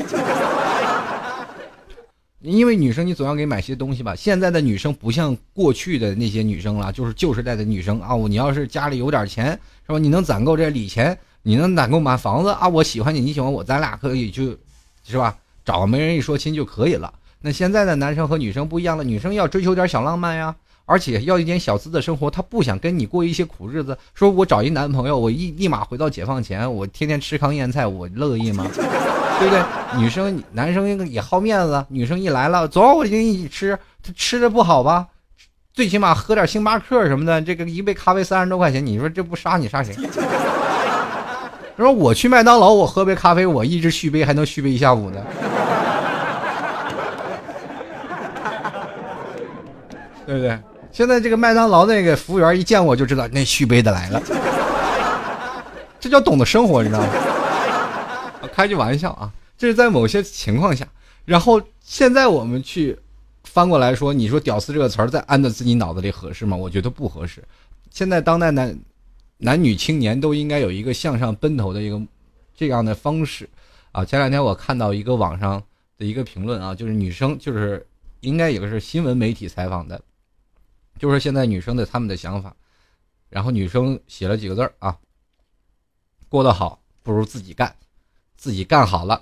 [2.41, 4.15] 因为女生你总要给买些东西吧。
[4.15, 9.51] 现在的女生不像过去的那些女生了，就是旧时代的女生啊，你要是家里有点钱，
[9.85, 9.99] 是吧？
[9.99, 11.17] 你能攒够这礼钱。
[11.41, 12.67] 你能攒够买房子啊？
[12.67, 14.57] 我喜欢你，你喜欢我，咱俩可以去，
[15.07, 15.37] 是吧？
[15.63, 17.11] 找个媒人一说亲就可以了。
[17.41, 23.97] 那现在的男生和女生不一样了，女生要追求点小浪漫呀，而且要一点小资的生活，她不想跟你过一些苦日子。
[24.13, 28.69] 说我找一男朋友，我一立马回到解放前，我天天吃糠咽菜，我乐意吗？
[29.39, 29.63] 对不对？
[29.97, 35.07] 女生男生也好面子，女生一来了，走，我跟你吃，他吃的不好吧？
[35.73, 39.95] 最起码喝点星巴克什么的，这个一杯咖啡三十多块钱，你说这不杀你杀谁？
[41.77, 45.21] 他说我去麦当劳，我喝杯咖啡，我一直续杯还能续杯一下午呢，
[50.25, 50.59] 对不对？
[50.91, 54.21] 现在这个麦当劳那个服务员一见我就知道那续杯的来了，
[55.97, 57.07] 这叫懂得生活，你知道吗？
[58.47, 60.87] 开句玩笑啊，这是在某些情况下。
[61.25, 62.97] 然后现在我们去
[63.43, 66.57] 翻过来说，你说“屌丝”这个词儿在安在自己脑子里合适吗？
[66.57, 67.43] 我觉得不合适。
[67.89, 68.79] 现在当代男。
[69.41, 71.97] 男女青年都应该有一个向上奔头的一个
[72.53, 73.49] 这样的方式
[73.93, 74.03] 啊！
[74.03, 75.63] 前两天我看到一个网上
[75.97, 77.87] 的一个评论啊，就是女生就是
[78.19, 80.01] 应该有个是新闻媒体采访的，
[80.97, 82.53] 就是现在女生的他们的想法，
[83.29, 84.97] 然后女生写了几个字儿啊：
[86.27, 87.73] 过得好不如自己干，
[88.39, 89.21] 自己干好了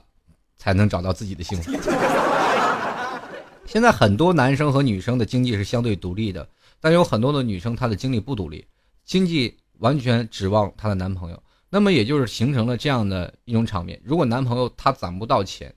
[0.58, 1.72] 才能找到自己的幸福。
[3.66, 6.48] 现在很多男生和女生的经济是相对独立的，
[6.80, 8.64] 但有很多的女生她的经济不独立，
[9.04, 11.44] 经济完全指望她的男朋友。
[11.70, 15.74] 那么也就是形成了这样的一种场面：如果男朋友他攒不到钱，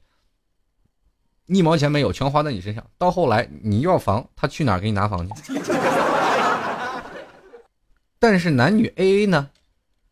[1.47, 5.35] 一毛钱没有，全花在你身上，到后来你要房，他去哪儿给你拿房去？
[8.21, 9.49] 但是男女 A A 呢，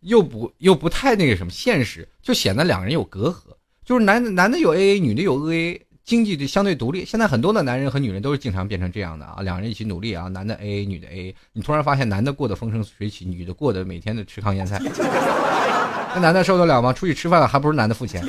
[0.00, 3.54] 又不又不太那个什么现实，就显得两个人有隔阂。
[3.84, 5.84] 就是男男的有 A A，女的有 A A。
[6.04, 14.80] 经济就相对独立，现在很多的男人和女人都是经常变成这样的啊，两人一起努力啊，男的 A A，女的 A A，你突然发现男的过得风生水起，女的过得每天的吃糠咽菜，
[16.16, 16.94] 那男的受得了吗？
[16.94, 18.24] 出去吃饭还不是男的付钱，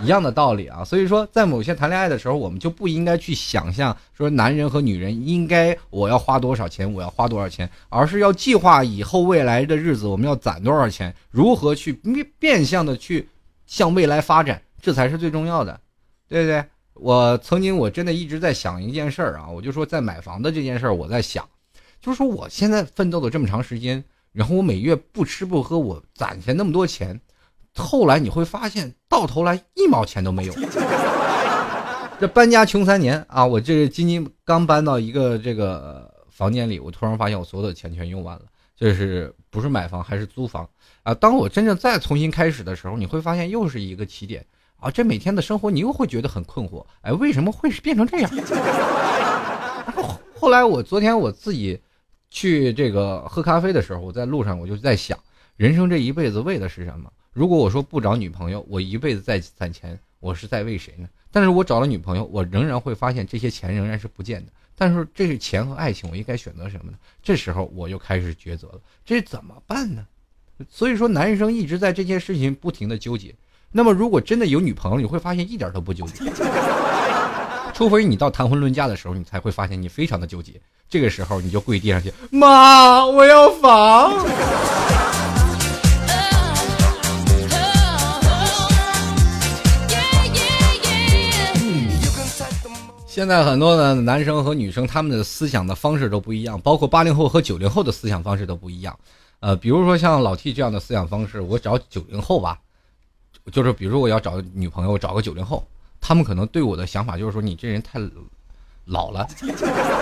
[0.00, 0.84] 一样的道理啊。
[0.84, 13.28] 所以说，在某些谈恋爱的时候，我们就不应该去想象说男人和女人应该我要花多少钱，我要花多少钱，而是要计划以后未来的日子我们要攒多少钱，如何去变变相的去
[13.66, 15.80] 向未来发展，这才是最重要的。
[16.28, 21.48] 对不对，我曾经我真的一直在想一件事儿啊，我就说在买房的这件事儿，我在想，
[22.00, 27.18] 就是说我现在奋斗了这么长时间，然后我每月不吃不喝，我攒下那么多钱，
[27.74, 30.54] 后来你会发现，到头来一毛钱都没有。
[32.20, 38.42] 这搬家穷三年啊，我这今年刚搬到一个这个房间里，我突然发现我所有的钱全用完了，
[38.76, 40.68] 就是不是买房还是租房
[41.04, 41.14] 啊？
[41.14, 44.44] 当我真正再重新开始的时候，你会发现又是一个起点。
[44.80, 48.30] 啊，这每天的生活你又会觉得很困惑，哎，为什么会是变成这样？
[49.96, 51.80] 后后来我昨天我自己
[52.30, 55.18] 去这个喝咖啡的时候，我在路上我就在想，
[55.56, 57.10] 人生这一辈子为的是什么？
[57.32, 61.08] 如果我说不找女朋友，我一辈子在攒钱，我是在为谁呢？
[61.30, 64.52] 但是我找了女朋友，我仍然会发现这些钱仍然是不见的。
[64.74, 66.98] 但是这是钱和爱情，我应该选择什么呢？
[67.22, 70.06] 这时候我又开始抉择了，这怎么办呢？
[70.68, 73.34] 所以说，男生一直在这件事情不停的纠结。
[73.70, 76.24] 那么，如果真的有女朋友，你会发现一点都不纠结。
[77.74, 80.60] 除非你到谈婚论嫁的时候，你才会发现你非常的纠结。
[80.88, 84.26] 这个时候，你就跪地上去，妈，我要房。
[93.18, 98.96] 现在很多的男生和女生，他们的思想的方式都不一样，包括八零后和九零后的思想方式都不一样。
[99.40, 102.60] 呃，比如说像老 T 这样的思想方式，我找九零后吧。
[103.50, 105.66] 就是，比如说我要找女朋友，我找个九零后，
[106.00, 107.98] 他们可能对我的想法就是说，你这人太
[108.84, 109.26] 老了，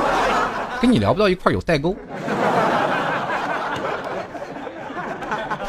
[0.83, 1.97] 跟你聊不到一块有代沟。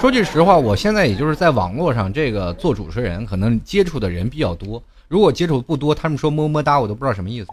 [0.02, 4.84] 说句实话，我现在也就是在网络上这个做主持人，可能接触的人比较多。
[5.08, 7.48] 如果接触不多，他们说么么哒，我都不知道什么意思。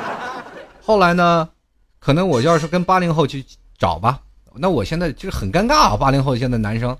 [0.82, 1.48] 后来呢，
[1.98, 3.44] 可能我要是跟八零后去
[3.78, 4.20] 找吧，
[4.54, 5.96] 那我现在就是很尴尬啊。
[5.96, 6.96] 八零后现在男生，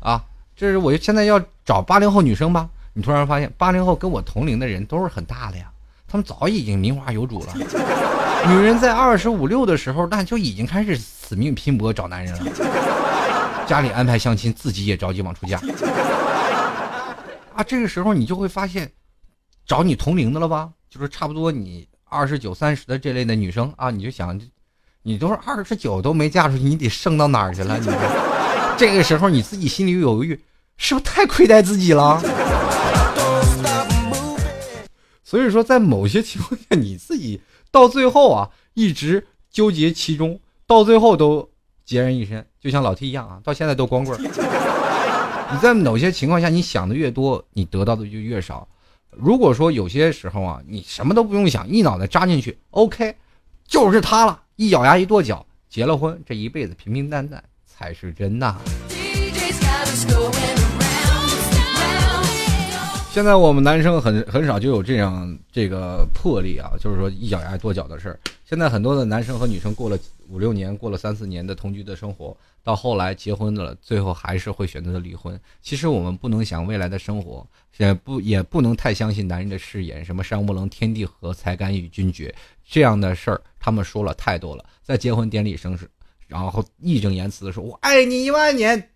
[0.00, 0.22] 啊。
[0.56, 2.68] 这是我现在要找八零后女生吧？
[2.92, 5.64] 你突然发现八零后跟我同龄的人都是很大的呀，
[6.06, 7.52] 他们早已经名花有主了。
[8.46, 12.44] 女人在二十五六的时候，那就已经开始死命拼搏找男人了。
[13.66, 15.58] 家里安排相亲，自己也着急往出嫁。
[17.54, 18.90] 啊，这个时候你就会发现，
[19.64, 20.70] 找你同龄的了吧？
[20.90, 24.40] 就是差不多你二十九三十的这类的女生啊，你就想，
[25.02, 27.78] 你都是二十九都没嫁出去，你得剩到哪儿去了？
[27.78, 27.86] 你。
[28.76, 30.40] 这个时候你自己心里有犹豫，
[30.76, 32.20] 是不是太亏待自己了？
[35.22, 37.40] 所以说，在某些情况下，你自己
[37.70, 41.48] 到最后啊，一直纠结其中，到最后都
[41.86, 44.18] 孑然一身，就像老 T 一样啊，到现在都光棍。
[45.52, 48.66] 你在某些情况下，你想的越多，你得到的就越少。
[49.10, 53.14] 如果说有些时候啊，你什么都不用想，一脑袋扎进去，OK，
[53.66, 57.42] 就是他了，一咬牙一跺脚，结了婚，这一辈子平平淡淡。
[57.76, 58.54] 才是真呐！
[63.14, 68.18] 现在我们男生很很少就有这样这个魄力啊，就是说一咬牙跺脚的事儿。
[68.44, 69.96] 现在很多的男生和女生过了
[70.28, 75.38] 五六年，过了三四年的同居的生活，到后来结婚了，最后还是会选择离婚。
[75.62, 77.46] 其实我们不能想未来的生活，
[77.76, 82.34] 也不也不能太相信男人的誓言，什么山无棱，天地合，才敢与君绝
[82.68, 85.88] 这样的事儿，他们说了太多了，在结婚典礼上是。
[86.26, 88.90] 然后义正言辞的说：“我爱你一万年。”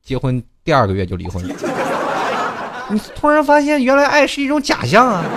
[0.00, 1.44] 结婚第二个月就离婚。
[2.88, 5.24] 你突然发现，原来爱是一种假象啊！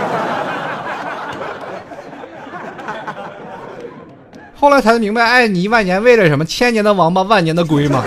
[4.55, 6.43] 后来才明白，爱你一万年为了什么？
[6.43, 8.03] 千年的王八，万年的龟嘛。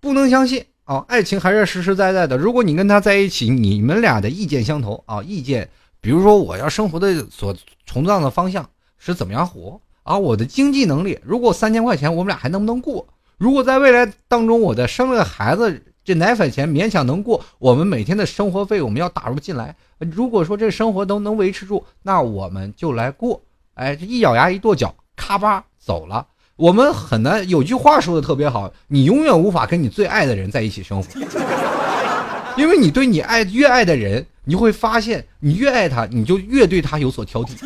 [0.00, 1.04] 不能相信啊！
[1.08, 2.36] 爱情还是实实在在的。
[2.36, 5.68] 如果你跟他在一起，你们俩的意见相投啊，意见，
[6.00, 7.54] 比如说我要生活的所
[7.86, 8.68] 崇尚的方向。
[9.02, 10.18] 是怎么样活啊？
[10.18, 13.06] 我的经济能力，如果三千块钱，我们俩还能不能过？
[13.40, 19.74] 如果在未来当中，我在生了个孩子，这奶粉钱勉强能过我们每天的生活费，我们要打入进来。
[19.98, 23.40] 如果说这生活都能维持住，那我们就来过。
[23.76, 26.26] 哎，这一咬牙一跺脚，咔吧走了。
[26.56, 31.08] 我们很难有句话说的特别好，你永远无法跟你最爱的人在一起生活，
[32.58, 37.56] 因为你对你爱越爱的人，你会发现你越爱他，你就越对他有所挑剔。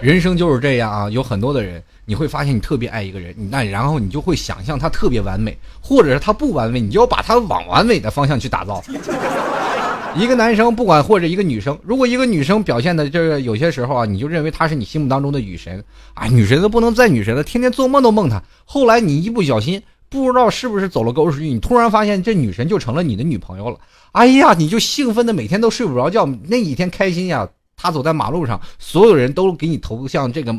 [0.00, 8.82] 人生就是这样啊，有很多的人，你会发现你特别爱一个人，那然后你就会想象他特别完美，或者是他不完美，你就要把他往完美的方向去打造。
[10.16, 15.82] 一个男生不管或者一个女生，如果一个女生表现的这个有些时候啊，你就认为她是你心目当中的女神
[16.14, 18.40] 啊，女神都不能再女神了，天天做梦都梦她。
[18.64, 23.76] 后来你一不小心，不知道是不是走了狗屎运，你突然发现这女神就成了你的女朋友了。
[24.12, 27.48] 哎呀，你就兴奋的每天都睡不着觉，那几天开心呀。
[27.78, 30.54] 他走在马路上，所有人都给你投向这个，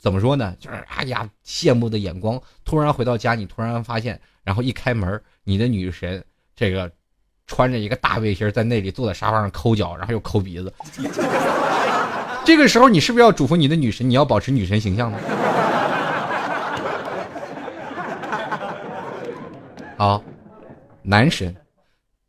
[0.00, 0.56] 怎么说呢？
[0.58, 2.40] 就是哎呀，羡慕的眼光。
[2.64, 6.24] 突然回到家，你突然发现，然后一开门，你的女神
[6.56, 6.90] 这个。
[7.50, 10.70] 穿着一个大背心，在那里坐在沙发上抠脚，然后又抠鼻子。
[12.44, 15.18] 这个时候，你是不是要嘱咐你的女神，你要保持女神形象呢？
[19.96, 20.22] 好，
[21.00, 21.56] 男神，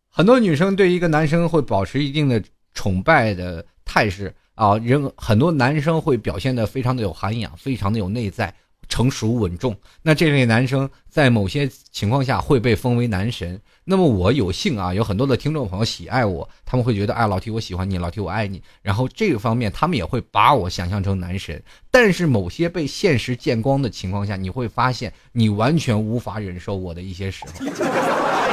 [0.09, 2.41] 很多女生对一个男生会保持一定的
[2.74, 8.53] 崇拜的态势啊，人很多男生会表现的非常的有涵养，非常的有内在。
[8.91, 13.60] 成熟稳重，那这类男生在某些情况下会被封为男神。
[13.84, 18.62] 那么我有幸啊，有很多的听众朋友喜爱我，他们会觉得，哎，老 T 我喜欢你，老 T 我爱你。
[18.84, 21.60] 然后这个方面，他们也会把我想象成男神。
[21.89, 27.66] 但是某些被现实见光的情况下，你会发现你完全无法忍受我的一些时候。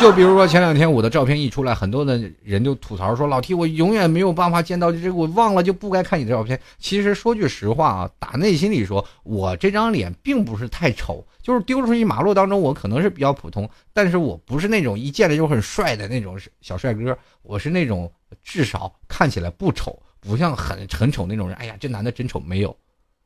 [0.00, 6.58] 就比如说前两天我的照片一出来，很多的人就吐槽说，老 T 我永远没有办法见到这个，我忘了就不该看你的照片。
[6.78, 10.06] 其实说句实话啊，打内心里说，我这张脸。
[10.22, 21.56] 并不是太丑，就是丢出去马路当中，我可能是比较普通，但是我不是那种一见了就很帅的那种小帅哥，我是那种至少看起来不丑，不像很很丑那种人。
[21.58, 22.76] 哎呀，这男的真丑，没有，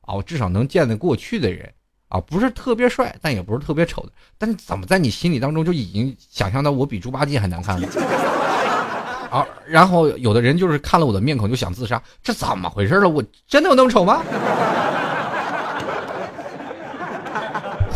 [0.02, 1.72] 啊，我至少能见得过去的人，
[2.08, 4.12] 啊，不是特别帅，但也不是特别丑的。
[4.36, 7.88] 但是怎么在你心里当中就已经想象到我比猪八戒还难看了？
[9.32, 13.08] 啊，然后有的人就是看了我的面孔就想自杀，这怎么回事了？
[13.08, 14.22] 我真的有那么丑吗？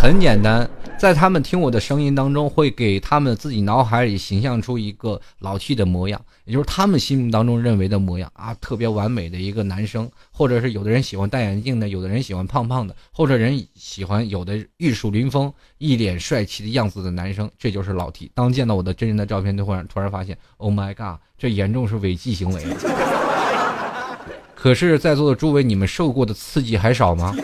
[0.04, 18.30] 很简单，在他们听我的声音当中，会给他们自己脑海里形象出一个老 T 的模样，也就是他们心目当中认为的模样啊，特别完美的一个男生，或者是有的人喜欢戴眼镜的，有的人喜欢胖胖的，或者人喜欢有的玉树临风、一脸帅气的样子的男生，这就是老 T。
[18.34, 22.62] 当见到我的真人的照片，突然突然发现，Oh my god，这严重是违纪行为。
[24.54, 27.34] 可是，在座的诸位，你们受过的刺激还少吗？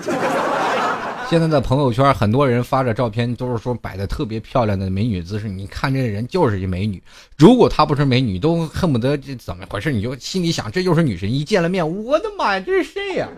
[1.31, 5.49] 现在的朋友圈，很多人发着照片，都是说摆的特别漂亮的美女姿势。
[5.49, 7.01] 你看这人就是一美女，
[7.39, 9.93] 如果她不是美女，都恨不得这怎么回事？
[9.93, 11.33] 你就心里想，这就是女神。
[11.33, 13.29] 一见了面，我的妈呀，这是谁呀？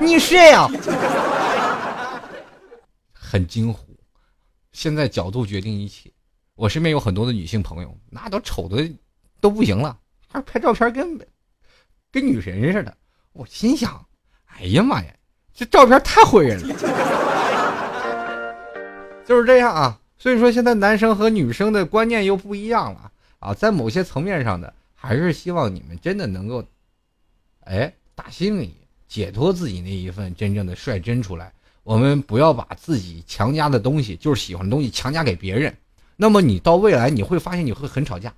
[0.00, 0.66] 你谁呀？
[3.12, 3.94] 很惊呼。
[4.72, 6.10] 现在角度决定一切。
[6.54, 8.90] 我身边有很多的女性朋友，那都丑的
[9.38, 9.98] 都不行了，
[10.28, 11.18] 还拍照片跟
[12.10, 12.96] 跟女神似的。
[13.38, 14.04] 我心想，
[14.46, 15.14] 哎呀妈呀，
[15.54, 16.74] 这照片太毁人了，
[19.24, 20.00] 就是这样啊。
[20.18, 23.54] 所以说，现在男生和女生的观念又不一样了啊。
[23.54, 26.64] 在某些层面上的，还是希望你们真的能够，
[27.60, 28.74] 哎，打心里
[29.06, 31.52] 解脱自己那一份真正的率真出来。
[31.84, 35.72] 我们不要把自己强加的东西，就是喜欢的东西强加给别人。
[36.16, 38.34] 那么你到未来你会发现你会很吵架，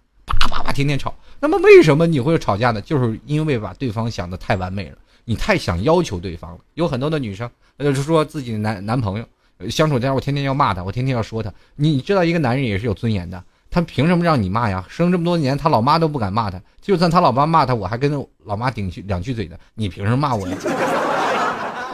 [0.73, 1.15] 天天吵。
[1.41, 2.81] 那么为什么你会吵架呢？
[2.81, 6.59] 就是因为把对方想的太完美了，你太想要求对方了。
[6.75, 9.25] 有很多的女生，就是说自己的男男朋友
[9.71, 11.53] 相处在我天天要骂他，我天天要说他。
[11.77, 14.85] 你知道一个男人也是有尊严的，他凭什么让你骂呀？
[14.89, 19.59] 生这么多年，他老妈都不敢骂他，就算他老妈骂他，我还跟老妈顶去两句嘴的。
[19.75, 20.57] 你凭什么骂我呀？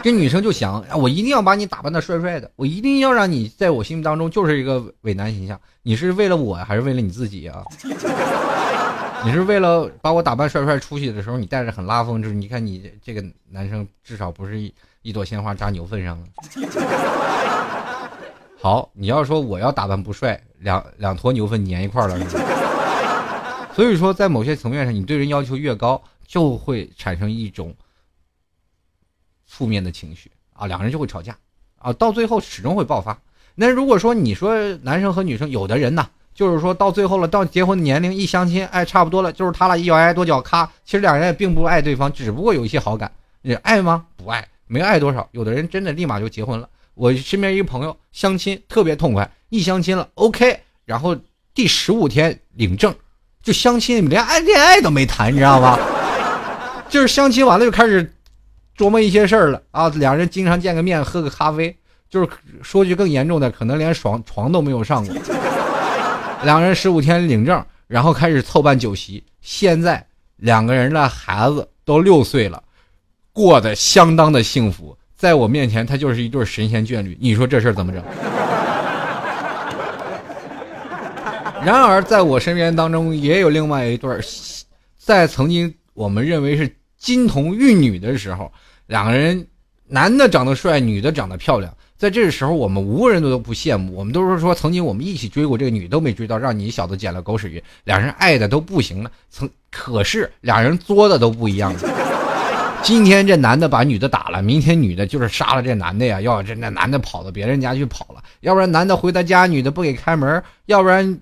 [0.02, 5.60] 这女生就想，我一定要把你打扮的帅帅的，我一定要让你在我心目当中就是一个伪男形象。
[5.82, 7.64] 你是为了我还是为了你自己啊？
[9.26, 14.72] 你是为了把我打扮帅帅出去的时候，你带着很拉风，就是你看你这个男生至少不是一
[15.02, 16.26] 一朵鲜花扎牛粪上了。
[18.56, 22.16] 好，你要说我要打扮不帅，两两坨牛粪粘一块了。
[23.74, 27.74] 所以说，在某些层面上，你对人要求越高，就会产生一种
[29.44, 31.36] 负面的情绪啊，两个人就会吵架
[31.80, 33.18] 啊，到最后始终会爆发。
[33.56, 36.08] 那如果说你说男生和女生，有的人呢？
[36.36, 43.10] 就是说到最后了，到结婚年龄一相亲，哎，差不多了，就是他俩一咬牙跺脚，咔，其实两人也并不爱对方，只不过有一些好感，
[43.40, 44.04] 你爱吗？
[44.16, 45.26] 不爱，没爱多少。
[45.32, 46.68] 有的人真的立马就结婚了。
[46.92, 51.16] 我身边一个朋友相亲特别痛快，一相亲了 OK，然后
[51.54, 52.94] 第十五天领证，
[53.42, 55.78] 就相亲连爱恋爱都没谈，你知道吗？
[56.90, 58.12] 就是相亲完了就开始
[58.76, 61.74] 琢磨一些事儿了啊，两人经常见个面喝个咖啡，
[62.10, 62.28] 就是
[62.62, 65.14] 说句更严重的，可能连床床都没有上过。
[66.44, 70.06] 两个人十五天领证，然后开始凑办酒席，现在
[70.36, 72.62] 两个人的孩子都六岁了，
[73.32, 74.96] 过得相当的幸福。
[75.16, 77.16] 在我面前，他就是一对神仙眷侣。
[77.20, 78.02] 你说这事儿怎么整？
[81.64, 84.20] 然而，在我身边当中也有另外一对，
[84.98, 88.52] 在曾经我们认为是金童玉女的时候，
[88.86, 89.44] 两个人
[89.88, 91.75] 男的长得帅，女的长得漂亮。
[91.98, 97.62] 在这时候，我们无人都不羡慕，我们都是说曾经我们一起追过这个女，都没追到，让你小子捡了狗屎运。
[97.84, 101.80] 两人爱的都不行了，曾可是两人作的都不一样了。
[102.82, 106.20] 今天这男的把女的打了，明天女的就是杀了这男的呀！
[106.20, 111.18] 要这那男的跑到别人家去跑了，要不然男的回他家，女的不给开门，要不然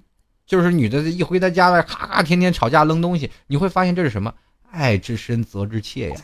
[0.47, 3.31] 就是女的一回他家了，咔咔天天吵架扔东西。
[3.47, 4.35] 你会发现这是什么？
[4.71, 6.17] 爱之深责之切呀！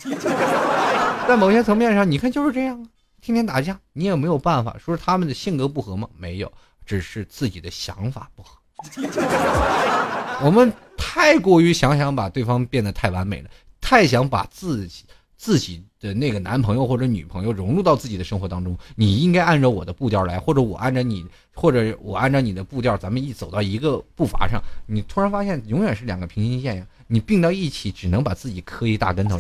[1.28, 2.84] 在某些层面上，你看就是这样，
[3.20, 6.08] 天天打架，你也没有办法说是他们的性格不合吗？
[6.16, 6.52] 没有，
[6.84, 8.56] 只是自己的想法不合。
[10.42, 13.50] 我们太过于想想把对方变得太完美了，
[13.80, 15.04] 太想把自己。
[15.42, 29.38] 自己的那个男朋友或者女朋友融入到自己的生活当中，你应该按照我的步调来，或者我按照你，或者我按照你的步调，咱们一走到一个步伐上，你突然发现永远是两个平行线呀，你并到一起只能把自己磕一大跟头。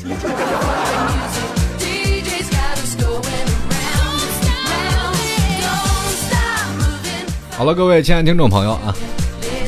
[7.60, 8.96] 好了，各位亲爱的听众朋友啊，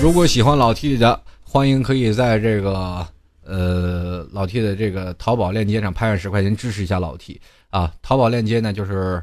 [0.00, 3.06] 如果喜欢老 T 的，欢迎可以在这个。
[3.44, 7.38] 呃，老 T 的这个淘宝链接上拍上十块钱支持一下老 T
[7.68, 7.92] 啊！
[8.00, 9.22] 淘宝链接呢，就是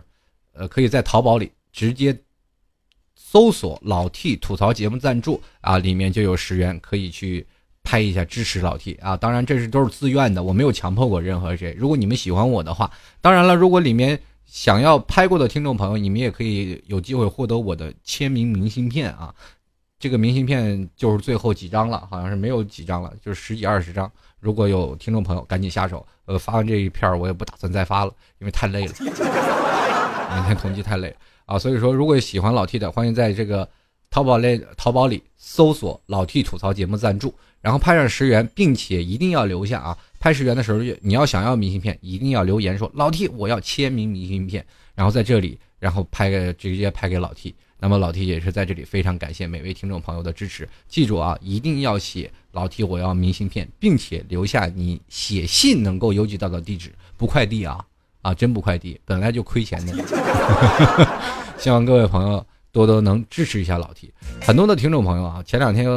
[0.54, 2.16] 呃，可以在淘宝里直接
[3.16, 7.48] 搜索“老 T 吐槽节目赞助”啊，里面就有十元可以去
[7.82, 9.18] 拍一下支持老 T 啊！
[9.18, 11.76] 当然这是都是自愿的，我没有强迫过任何谁。
[11.76, 14.22] 如果你们喜欢我的话，当然了，如果里面
[14.52, 19.34] 想要拍过的听众朋友，你们也可以有机会获得我的签名明信片啊！
[20.00, 24.12] 这个明信片就是最后几张了，好像是没有几张了，就是十几二十张。
[24.40, 26.04] 如果有听众朋友，赶紧下手。
[26.26, 28.94] 呃，发完这一片我也不打算再发了，因为太累了。
[30.36, 33.70] 明天统计太累啊，所以说，如果喜欢老 T 的，欢迎在这个
[34.10, 39.98] 淘宝类淘宝里搜索“老 T 吐槽节目赞助”，然后拍上十元，并且一定要留下啊。
[40.20, 47.56] 拍十元的时候，你要想要明信片，一定要留言说“老 T 我要签名明信片”，然后在这里，然后拍个直接拍给老 T。
[47.82, 50.68] 那么老 T 也是在这里非常感谢每位听众朋友的支持。
[50.90, 57.86] 记住啊，一定要写老 T 我要明信片，并且留下你写信能够邮寄到的地址，不快递啊
[58.22, 59.94] 啊，真不快递，本来就亏钱的。
[61.58, 64.14] 希望各位朋友多多能支持一下老 T。
[64.42, 65.88] 很多的听众朋友啊，前两天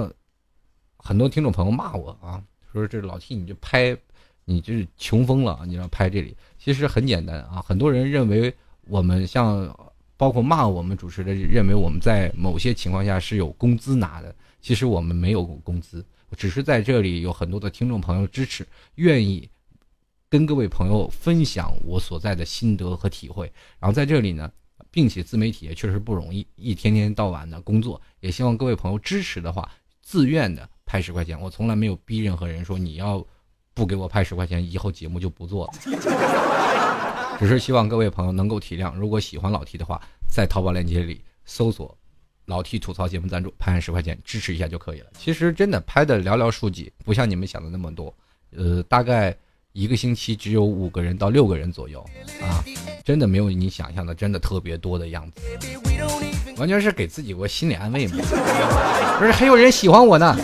[0.97, 2.41] 很多听众朋友骂我啊，
[2.73, 3.97] 说这老 T 你就拍，
[4.45, 6.36] 你就是穷疯了，你要拍这里。
[6.59, 8.55] 其实很简单啊，很多人认为
[8.88, 9.74] 我们像。
[10.14, 16.05] 包括骂我们主持的，认为我们在某些情况下是有工资拿的，其实我们没有工资，
[16.36, 18.64] 只是在这里有很多的听众朋友支持，
[18.97, 19.49] 愿意
[20.28, 23.53] 跟各位朋友分享我所在的心得和体会。
[23.80, 24.49] 然后在这里呢，
[24.93, 29.68] 并且自媒体也确实不容易，一天天到晚的工作，也希望各位朋友支持的话，
[30.03, 33.26] 自愿的拍十块钱，我从来没有逼任何人说你要
[33.75, 35.73] 不给我拍十块钱，以后节目就不做了。
[37.39, 40.01] 只是希望各位朋友能够体谅，如果喜欢老 T 的话，
[40.31, 41.97] 在淘宝链接里搜索
[42.47, 45.07] “老 T 吐槽节目赞助”，拍上十块钱支持一下就可以了。
[45.18, 48.14] 其实真的拍的寥寥数几，不像你们想的那么多。
[48.57, 49.35] 呃，大概
[49.73, 52.05] 一个星期只有五个人到六个人左右
[52.43, 52.62] 啊，
[53.03, 55.41] 真的没有你想象的真的特别多的样子，
[56.59, 58.16] 完全是给自己个心理安慰嘛。
[59.18, 60.37] 不是还有人喜欢我呢。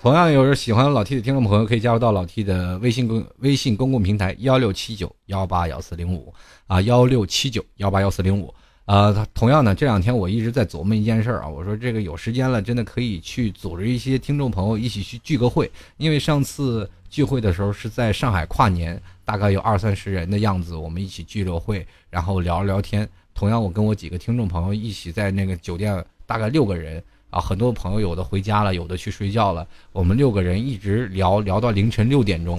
[0.00, 6.32] 同样，有人喜欢老 T 的听众朋友可以加入到老 T 的微信公微信公共平台幺六七九幺八幺四零五
[6.68, 9.26] 啊，幺六七九幺八幺四零五啊。
[9.34, 15.68] 同样呢，这两天我一直在琢磨一件事儿啊，我说这个有时间了，真的可以去组织一些听众朋友一起去聚个会。
[15.96, 23.08] 因为上次聚会的时候是在上海跨年，大概有二三十人的样子，我们一起聚了会，然后聊了聊天。
[23.34, 27.02] 同样，我跟我几个听众朋友一起在那个酒店，大概六个人。
[27.30, 29.66] 啊，很多朋友有的回家了，有的去睡觉了。
[29.92, 32.58] 我们六个人一直聊聊到凌晨六点钟，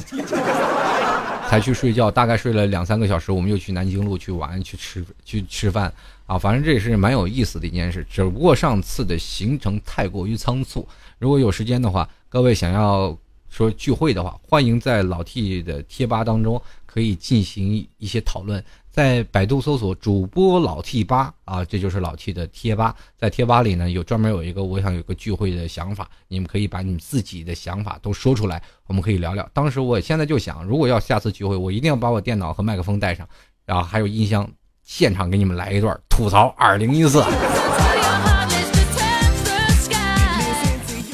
[1.49, 2.11] 才去睡觉。
[2.11, 5.91] 大概睡了两三个小时，我们又去南京路去玩，去吃去吃饭。
[6.27, 8.05] 啊，反正这也是蛮有意思的一件事。
[8.07, 10.87] 只不过上次的行程太过于仓促。
[11.17, 13.17] 如果有时间的话，各位想要
[13.49, 18.63] 说聚会的话，欢迎在老 T 的贴吧当中可以进行一些讨论。
[18.91, 22.95] 在百度搜索主播老 T 八啊，这就是老 T 的贴吧。
[23.17, 29.47] 在贴吧里呢，有专门有一个，我想有个聚会的想法，你们可以把你们自己的想法都说出来，我们可以聊聊。
[29.53, 33.27] 当时我现在就想，如果要下次聚会，我一定要把我电脑和麦克风带上，
[33.65, 34.49] 然后还有音箱，
[34.83, 37.23] 现场给你们来一段吐槽二零一四。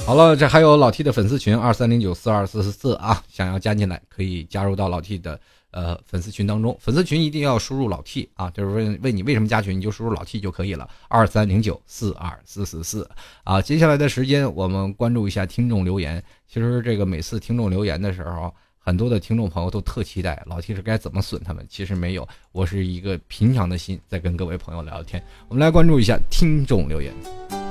[0.05, 5.39] 好了，这还有老 T 的粉丝群二三零九四二四四四啊，想要加进来可以加入到老 T 的
[5.76, 6.76] 呃粉丝群当中。
[6.80, 10.89] 粉丝群一定要输入老 T 啊，就是问问你为什么加群，你就输入老 T 就可以了。
[11.09, 13.07] 二三零九四二四四四
[13.43, 16.23] 啊，接下来的时间我们关注一下听众留言。
[16.47, 21.65] 其实这个每次听众留言的时候，很多的听众朋友都特期待老 T 是该怎么损他们。
[21.69, 25.21] 其实没有，我是一个平常的心在跟各位朋友聊天。
[25.49, 27.64] 我们来关注一下听众留言。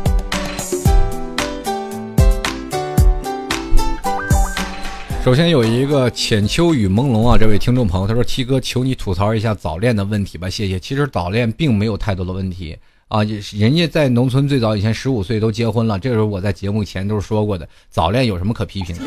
[5.25, 12.77] 首先有一个浅秋雨朦胧啊，这位听众朋友他说七哥，求你吐槽一下早恋的问题吧，谢谢。”其实早恋并没有太多的问题
[13.09, 19.05] 啊，人家在农村最早以前十五岁都结婚了，这个时候我在节目前都是说过的，早恋有什么可批评的？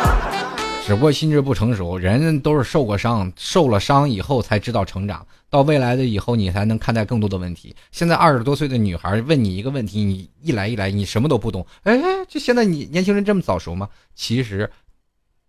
[0.84, 7.74] 只不过心智不成熟，人都是受过伤，受了伤以后才知道成长，到未来的以后你才能看待更多的问题。
[7.90, 13.88] 现在二十多岁的女孩问你一个问题，你一来一来你什么都不懂，哎，就现在你年轻人这么早熟吗？
[14.14, 14.68] 其实。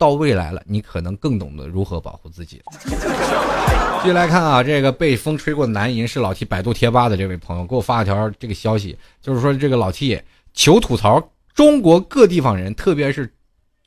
[0.03, 2.61] 到未来了，你可能更懂得如何保护自己。
[4.03, 10.21] 继续来看啊，这个被风吹过南银是老 T 百度贴吧的这位朋友给我发了条这个消息，就是说这个老 T
[10.53, 13.31] 求吐槽中国各地方人，特别是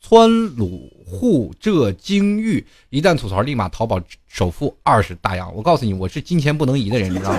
[0.00, 5.54] 川鲁沪浙京豫，一旦吐槽立马淘宝首付二十大洋。
[5.54, 7.38] 我告诉你，我是金钱不能移的人，你知道吗？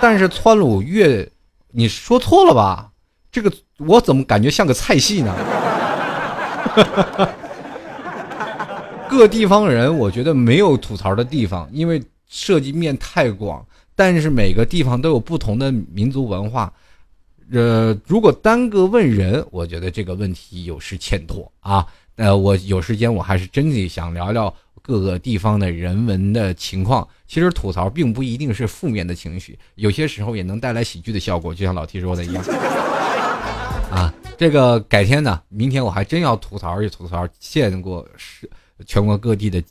[0.00, 1.30] 但是川鲁粤，
[1.72, 2.90] 你说错了吧？
[3.30, 5.34] 这个我怎么感觉像个菜系呢？
[9.16, 13.66] 各地方人，我觉得没有吐槽的地方，因为涉及面太广。
[13.94, 16.70] 但是每个地方都有不同的民族文化，
[17.50, 21.86] 呃，如果单个问人，我觉得这个问题有失欠妥啊。
[22.16, 27.08] 呃，我有时间，我还是真的想聊聊各个地方的人文的情况。
[27.26, 32.44] 其实吐槽并不一定是负面的情绪，有些时候也能带来喜剧的效果，就像老 T 说的一样。
[33.90, 38.46] 啊，这个改天呢，明天我还真要吐槽一吐槽见过是。
[38.84, 39.62] 全国各地的，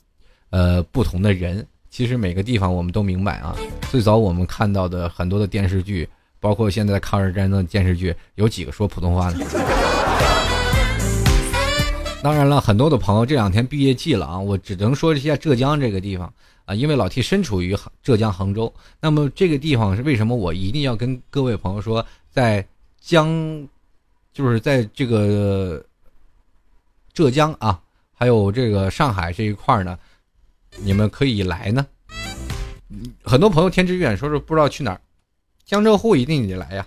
[0.50, 3.56] 呃，不同的人，其实每个地方我们都明白啊。
[3.90, 6.08] 最早我们看到的很多的电视剧，
[6.40, 9.38] 包括现在抗日战争电视剧，有几个说普通话的？
[12.22, 16.32] 当然了，很多的朋友这两天毕业季了啊，我只能说一下浙江这个地方
[16.64, 22.66] 啊，因为老 T 身处于浙江杭州，那么这个地方是为什么我一定要跟各位朋友说，在
[23.00, 23.68] 江，
[24.32, 25.80] 就是在这个
[27.12, 27.80] 浙江啊。
[28.18, 29.98] 还有这个上海这一块呢，
[30.78, 31.86] 你们可以来呢。
[33.22, 35.00] 很多朋友天之远说是不知道去哪儿，
[35.66, 36.86] 江浙沪一定得来呀。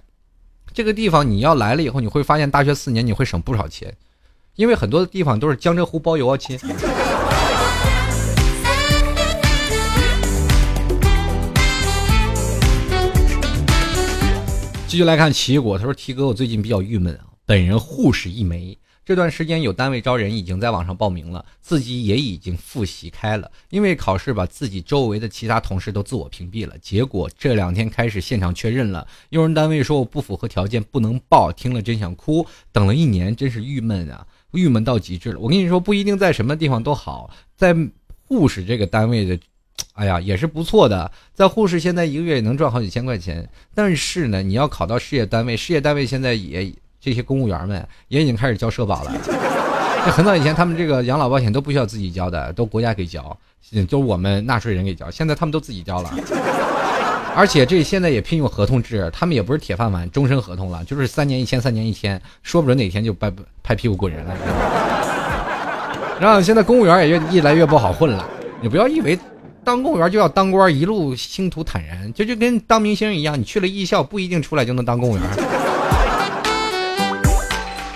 [0.74, 3.96] 这个地方你要来了以后，你会发现大学四年你会省不少钱，
[4.56, 6.58] 因为很多的地方都是江浙沪包邮啊，亲。
[14.88, 18.76] 继续来看奇异果，他说：“T 哥，我最近比较郁闷啊，本人护士一枚。”
[19.10, 23.52] 这段时间有单位招人，已经在网上报名了，自己也已经复习开了。
[23.72, 31.52] 因为考试把自己周围的其他同事都自我屏蔽了，结果这两天开始现场确认了，用人单位说我不符合条件，不能报。
[31.52, 35.40] 听了真想哭，等了一年，真是郁闷啊，郁闷到极致了。
[35.40, 37.76] 我跟你说，不一定在什么地方都好，在
[38.28, 39.40] 护士这个单位的，
[39.94, 41.12] 哎呀，也是不错的。
[41.34, 46.72] 在护士现在一个月也能赚好几千块钱，但是呢，你要考到事业单位，事业单位现在也。
[47.00, 49.12] 这些公务员们也已经开始交社保了。
[50.06, 53.38] 这很早以前，他们这个养老保险都不需要自己交的，都国家给交，
[53.90, 55.12] 都我们纳税人给交。
[55.12, 56.10] 现在他们都自己交了，
[57.36, 63.30] 而且这现在也聘用合同制，他们也不是铁饭碗，终身合同了，就是三年一签，三年一签，说不准哪天就拍
[63.62, 64.34] 拍屁股滚人了。
[66.18, 68.26] 然后现在公务员也越越来越不好混了。
[68.62, 69.20] 你不要以为
[69.66, 75.24] 当公务员就要当官，一路星途坦然，这就跟当明星一样，你去了艺校不一定出来就能当公务员。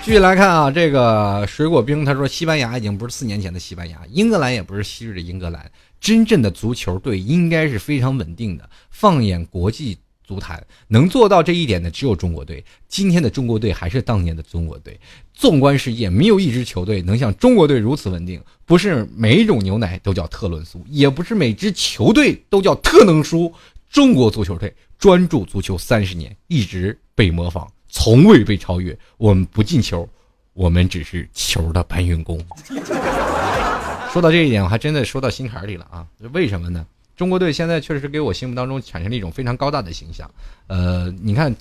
[0.04, 8.68] 继续来看啊，这个水果冰他说，西班牙已经不是四年前的西班牙，英格兰也不是昔日的英格兰，真正的足球队应该是非常稳定的。
[8.90, 12.62] 放眼国际足坛，能做到这一点的只有中国队。
[12.86, 15.00] 今天的中国队还是当年的中国队。
[15.32, 18.38] 纵观世界，没有一支球队能像中国队如此稳定。
[18.66, 23.50] 不是每一种牛奶都叫特仑苏，也不是每支球队都叫特能输。
[23.90, 27.66] 中国足球队专注足球三十年，一直被模仿。
[27.94, 28.98] 从未被超越。
[29.18, 30.06] 我们不进球，
[30.52, 32.44] 我们只是球的搬运工。
[34.12, 36.04] 说到这一点，我还真的说到心坎里了啊！
[36.32, 36.84] 为什么呢？
[37.16, 40.28] 中国队现在确实给我心目当中产生了一种非常高大的形象。
[40.66, 41.54] 呃，你看，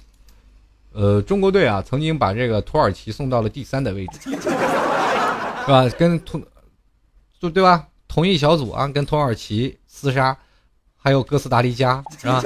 [0.91, 5.88] 呃，中国队啊，曾经把这个土耳其送到了第三的位置， 是吧？
[5.99, 6.43] 跟土，
[7.39, 7.88] 就对吧？
[8.07, 10.36] 同一小组啊，跟土耳其厮杀，
[10.97, 12.41] 还有哥斯达黎加，是吧？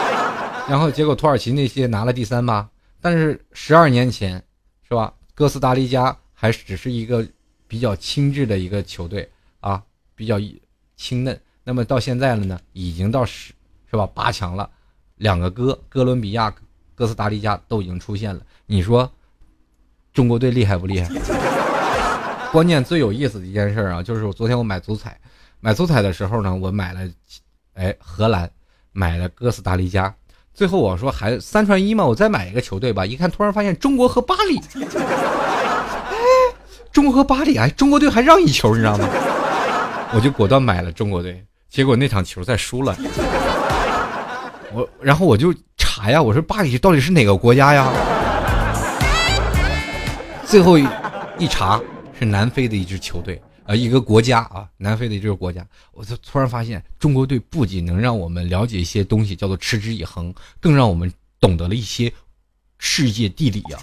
[0.68, 2.68] 然后结果土耳其那些拿了第三吧，
[3.02, 4.42] 但是十二年前，
[4.88, 5.12] 是吧？
[5.34, 7.26] 哥斯达黎加还只是一个
[7.66, 9.28] 比较轻质的一个球队
[9.58, 9.82] 啊，
[10.14, 10.40] 比较
[10.94, 11.38] 轻嫩。
[11.64, 13.52] 那么到现在了呢，已经到十，
[13.90, 14.06] 是吧？
[14.14, 14.70] 八强了，
[15.16, 16.54] 两个哥，哥伦比亚、
[16.94, 18.40] 哥斯达黎加都已经出现了。
[18.66, 19.12] 你说
[20.12, 21.08] 中国队厉害不厉害？
[22.52, 25.20] 关键最有意思的一件事啊，就是我昨天我买足彩，
[25.58, 27.10] 买足彩的时候呢，我买了，
[27.74, 28.48] 哎，荷兰，
[28.92, 30.14] 买了哥斯达黎加。
[30.54, 33.06] 最后我说还三传一嘛，我再买一个球队吧。
[33.06, 34.58] 一看，突然发现中国和巴黎，
[36.10, 36.16] 哎，
[36.92, 39.08] 中国和巴黎，哎，中国队还让一球，你知道吗？
[40.14, 41.42] 我就果断买了中国队。
[41.70, 42.94] 结果那场球赛输了，
[44.74, 47.90] 我然后我就查呀，我说巴黎到底是哪个国家呀？
[50.44, 51.80] 最后一查
[52.18, 55.66] 是南非的一支球队，啊，一个国家啊，南非的这个国家。
[55.92, 62.12] 我就突然发现，中国队不仅能让我们了解一些东西，叫做持之以恒，更让我们懂得了一些
[62.78, 63.78] 世界地理呀。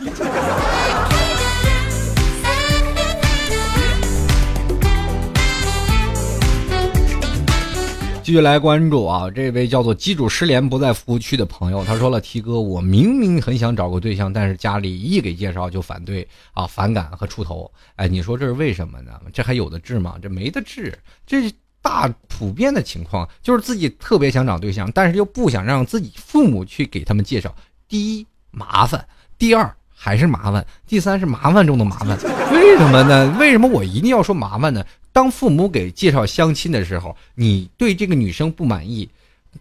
[8.30, 17.72] 继续来关注啊，这位叫做机主失联不在服务区的朋友，他说了：“T 哥，我明明很想找个对象，但是家里一给介绍就反对啊，反感和出头。
[17.96, 19.14] 哎，你说这是为什么呢？
[19.34, 20.14] 这还有的治吗？
[20.22, 21.52] 这没得治，这
[21.82, 27.52] 大普遍的情况就是自己特别想找对象，但是又不想让自己父母去给他们介绍。
[27.88, 29.02] 第一，麻烦；
[29.40, 32.16] 第二，还是麻烦；第三是麻烦中的麻烦。
[32.52, 33.36] 为什么呢？
[33.40, 34.86] 为什么我一定要说麻烦呢？”
[35.20, 39.09] 当父母给介绍相亲的时候，你对这个女生不满意，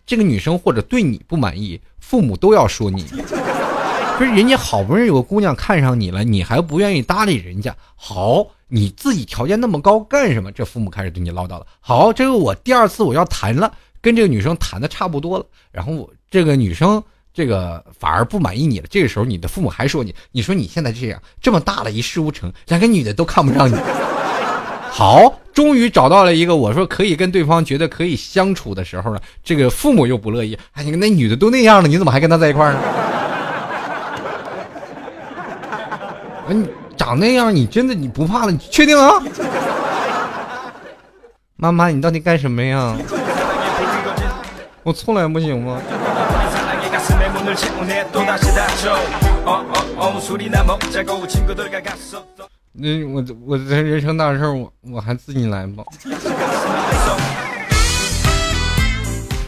[0.07, 3.05] 这个女生或者对你不满意，父母都要说你。
[4.17, 7.75] 不是人家好不容易有个姑娘看上你了，你还不愿意搭理人家？
[7.97, 10.53] 好，你自己条件那么高干什么？
[10.53, 11.67] 这父母开始对你唠叨了。
[11.81, 17.03] 好，这个我第二次我要谈了，跟这个女生谈的差不多了，然后我这个女生
[17.35, 18.87] 这个反而不满意你了。
[18.89, 23.75] 这个时候你的父母还说你，你说你现在这样这么大了一事无成，连个女的都看不上你。
[24.91, 25.41] 好。
[25.55, 30.57] 终于找到了一个，我说可以跟对方觉得可以相处的时候了，这个父母又不乐意。
[30.75, 32.79] 哎，你看那女的都那样了，你怎么还跟她在一块呢？
[36.47, 36.65] 你
[36.97, 38.53] 长那样，你真的你不怕了？
[38.53, 39.21] 你确定啊？
[41.57, 42.97] 妈妈，你到底干什么呀？
[44.85, 45.83] 我错了不行吗？
[52.73, 55.85] 那我我这人生大事我我还自己来吗？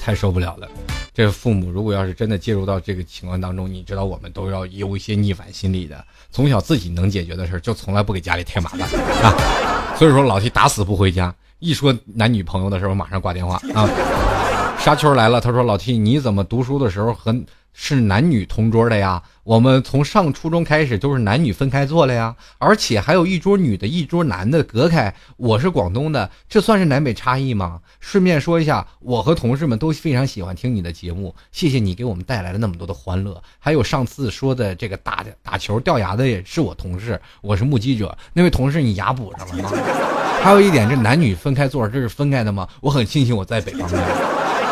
[0.00, 0.66] 太受不了了！
[1.12, 6.02] 这父母如果要是真的介入到这个情况当中，你知道我们都要有一些逆反心理的。
[6.30, 8.80] 从小自己能解决的事就从来不给家里添麻烦
[9.22, 9.94] 啊。
[9.96, 13.88] 所以说老 T 打死不回家，一说男女朋友的时候马上挂电话啊。
[14.80, 17.34] 沙丘来了，他说老 T 你怎么读书的时候和？
[17.72, 25.14] 是男女同桌的呀，我们从上初中开始都是男女分开坐了呀，而且还有一桌女的，一桌男的隔开。
[25.36, 27.80] 我是广东的，这算是南北差异吗？
[28.00, 33.40] 顺便说一下，我和同事们都非常喜欢听你的节目，谢谢你给我们带来了那么多的欢乐。
[33.58, 38.16] 还有上次说的这个打打球掉牙的也是我同事，我是目击者。
[38.32, 39.70] 那位同事，你牙补上了吗？
[40.42, 42.68] 还有一点，这男女分开坐，这是分开的吗？
[42.80, 43.88] 我很庆幸我在北方，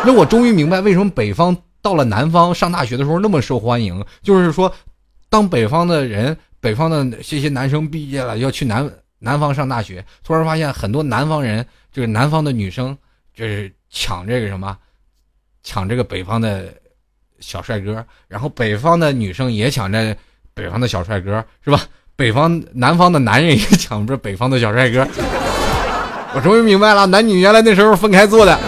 [0.05, 1.57] 那我终于明白为什么北方。
[1.81, 4.73] 到了南方上大学的时候那么受欢迎，就是说，
[5.29, 12.97] 当北方的人、北方的这些男生毕业了要去南南方上大学，突然发现很多南方人，就是南方的女生，
[13.35, 14.77] 就是抢这个什么，
[15.63, 16.73] 抢这个北方的
[17.41, 20.17] 小帅哥，然后北方的女生也抢着
[20.55, 21.81] 北方的小帅哥，是吧？
[22.17, 25.07] 北方南方的男人也抢着北方的小帅哥，
[26.35, 28.59] 我终于明白了，男女原来那时候分开坐的。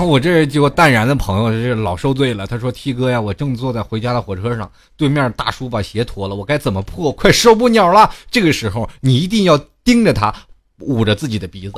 [0.00, 2.46] 后我这就淡然的朋友是老受罪了。
[2.46, 7.12] 他说：“T 哥呀，我正坐在回家的火车上，对面大叔把鞋脱了，我该怎么破？
[7.12, 8.10] 快受不了了！
[8.30, 10.34] 这个时候你一定要盯着他，
[10.78, 11.74] 捂着自己的鼻子，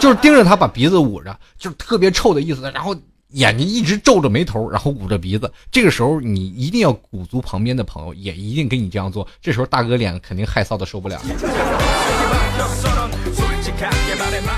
[0.00, 2.62] 就是盯着他把鼻子捂着，就是特别臭的意思。
[2.72, 2.96] 然后
[3.32, 5.52] 眼睛一直皱着眉头，然后捂着鼻子。
[5.70, 9.26] 这个时候你一定要鼓足旁边的朋友，也一定跟你这样做。
[9.42, 11.20] 这时候大哥脸肯定害臊的受不了。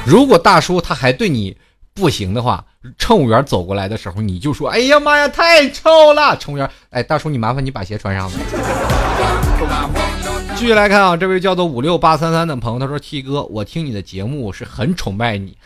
[0.06, 1.56] 如果大叔他还对你……
[1.98, 2.64] 不行的话，
[2.96, 8.38] 乘务员走过来的时候，你就说：“哎呀妈呀，太臭了！”乘务员，哎，大叔，你麻烦你把鞋穿上吧。
[10.56, 15.56] 继续来看啊，这位叫做五六八三三的朋友，他说：“T 哥，我听你的节目是很崇拜你，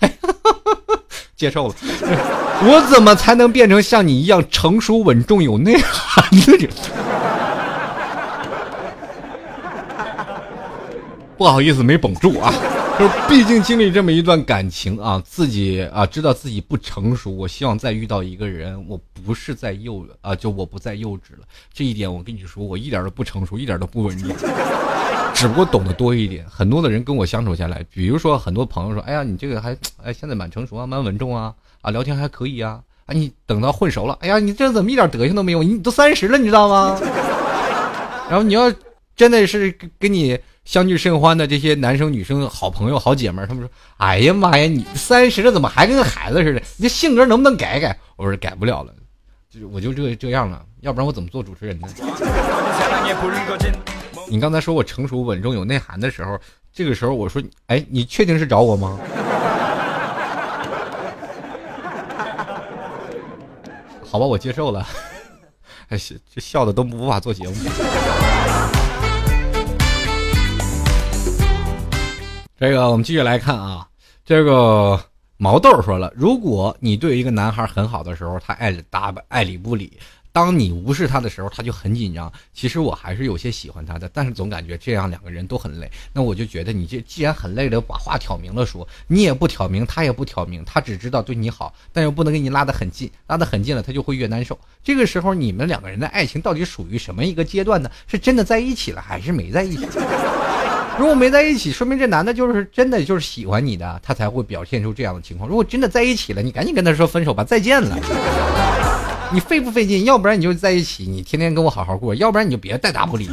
[1.36, 1.74] 接受了。
[2.64, 6.70] 我怎么才能变成像你一样成熟稳重有内涵的人？”
[11.36, 12.52] 不好意思，没绷住啊。
[12.98, 17.34] 就毕竟经历这么一段感情啊，自己啊知道自己不成熟。
[17.34, 21.46] 我希望再遇到一个人，我不是在幼啊，就我不再幼稚了。
[21.72, 24.28] 这一点我跟你说，我一点都不成熟，一点都不稳重，
[25.34, 26.44] 只不过懂得多一点。
[26.48, 35.62] 很多的人跟我相处下来，比如说很多朋友说：“哎呀，你这个还哎现在蛮成熟啊，蛮稳重啊，啊聊天还可以啊。”啊，你等到混熟了，哎呀，你这怎么一点德行都没有？
[35.62, 37.00] 你都三十了，你知道吗？
[38.30, 38.72] 然后你要
[39.16, 40.38] 真的是跟你。
[40.64, 46.62] 相聚甚欢的这些男生女生好朋友好姐妹他们说：“哎呀妈呀，你三十了怎么还跟个孩子似的？
[46.76, 48.94] 你这性格能不能改改？”我说：“改不了了，
[49.50, 51.88] 就我就这这样了，要不然我怎么做主持人呢？”
[54.30, 56.38] 你刚才说我成熟稳重有内涵的时候，
[56.72, 58.98] 这个时候我说：“哎，你确定是找我吗？”
[64.06, 64.86] 好吧，我接受了。
[65.90, 65.98] 哎，
[66.32, 67.54] 这笑的都无法做节目。
[72.62, 73.88] 这个我们继续来看啊，
[74.24, 74.96] 这个
[75.36, 79.88] 毛豆说了，如果你对一个男孩很好的时候，他爱搭爱理不理；
[80.30, 82.32] 当你无视他的时候，他就很紧张。
[82.54, 85.90] 其实我还是有些喜欢他的，但是总感觉这样两个人都很累。
[86.12, 94.56] 那我就觉得你这既然很累了，把话挑明了说，你也不挑明，他也不挑明，他只知道对你好，但又不能给你拉得很近，拉得很近了，他就会越难受。
[94.84, 97.90] 这个时候，你们两个人的爱情到底属于什么一个阶段呢？
[98.06, 99.88] 是真的在一起了，还是没在一起？
[100.98, 105.48] 如果没在一起，说明这男的就是真的就是喜欢你的，他才会表现出这样的情况。
[105.48, 107.96] 如果真的在一起了，你赶紧跟他说分手吧，再见了。
[109.32, 110.04] 你费不费劲？
[110.04, 113.30] 要不然你就在一起，你天天跟我好好过；要不然你就别再打不理。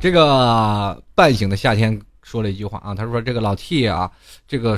[0.00, 4.10] 这个半醒的夏天说了一句话啊，他说：“这个老 T 啊，
[4.48, 4.76] 这个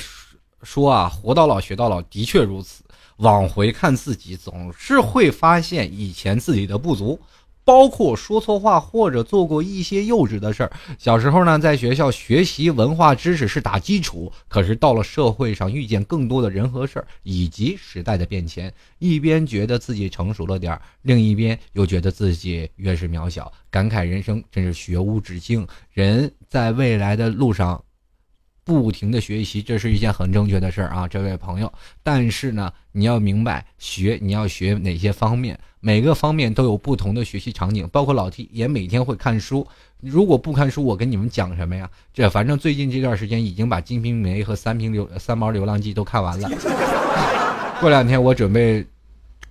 [0.63, 2.85] 说啊，活到老学到老，的确如此。
[3.17, 7.19] 往回看自己，总是会发现以前自己的不足。”
[7.65, 10.73] 包括说错话或者做过一些幼稚的事儿。
[10.99, 25.67] 小时候呢，在学校学习文化知识是打基础，可是到了社会上，遇见更多的人和事儿，以及时代的变迁，一边觉得自己成熟了点儿，另一边又觉得自己越是渺小，感慨人生真是学无止境。
[25.93, 27.83] 人在未来的路上。
[28.65, 31.71] 不停的学习，这是一件很正确的事儿啊，这位朋友。
[32.03, 37.87] 但是呢，你要明白学，你要学哪些方面，每个方面都有不同的学习场景。
[37.93, 39.67] 包括老 T 也每天会看书，
[40.01, 41.89] 如果不看书，我跟你们讲什么呀？
[42.15, 46.51] 这反正最近这段时间已经把《金瓶梅》和《三瓶流三毛流浪记》都看完了。
[47.81, 48.83] 过两天我准备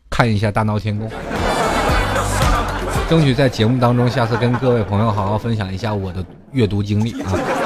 [0.10, 1.08] 看一下《大闹天宫》，
[3.08, 7.63] 争取在节目当中下次跟各位朋友好好分享一下我的阅读经历啊。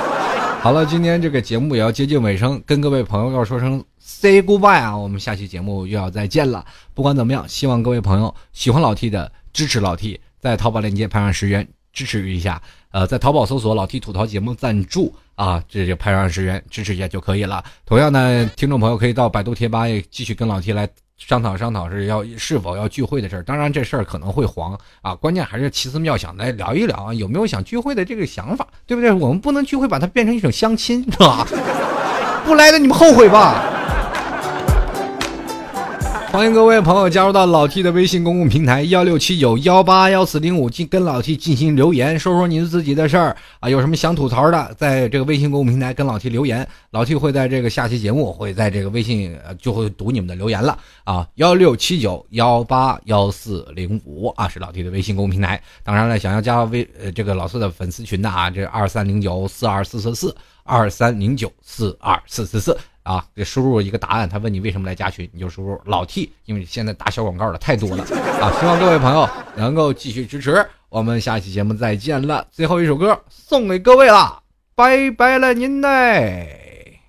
[0.60, 4.97] 好了，今天这个节目也要接近尾声，跟各位朋友要说声 say goodbye 啊！
[4.97, 6.66] 我们下期节目又要再见了。
[6.93, 12.62] 不管怎么样，希望各位朋友喜欢老 T 的，支持老 T，在淘宝链接拍上十元支持一下。
[12.91, 17.64] 呃，在淘宝搜索“老 T 吐槽节目赞助”啊，这就拍上十元支持一下就可以了。
[17.86, 20.89] 同样呢，听众朋友可以到百度贴吧也继续跟老 T 来。
[21.18, 29.11] 商讨商讨是要是否要聚会的事儿，当然这事儿可能会黄啊，关键还是奇思妙想来聊一聊啊，有没有想聚会的这个想法，对不对？
[29.11, 31.45] 我们不能聚会把它变成一种相亲，是吧？
[32.45, 33.63] 不来的你们后悔吧。
[36.30, 55.59] 欢迎各位朋友加入到老 T 的微信公共平台幺六七九幺八幺四零五，进跟老 T 进行留言，说说您自己的事儿啊，有什么想吐槽的，在这个微信公共平台跟老 T 留言，老 T 会在这个下期节目会在这个微信就会读你们的留言了啊，幺六七九幺八幺四零五啊，是老 T 的微信公共平台。
[55.82, 62.78] 当然了，想要加微呃这个老四的粉丝群的啊，这二三零九四二四四四二三零九四二四四四。
[63.08, 68.03] 啊，给输入一个答案，他问你为什么来加群，你就输入老 T，因为你现在打小广告的太多了
[68.41, 68.51] 啊！
[68.60, 72.45] 希望各位朋友能够继续支持，我们下期节目再见了。
[72.51, 74.43] 最后一首歌送给各位了，
[74.76, 76.99] 拜拜了您嘞。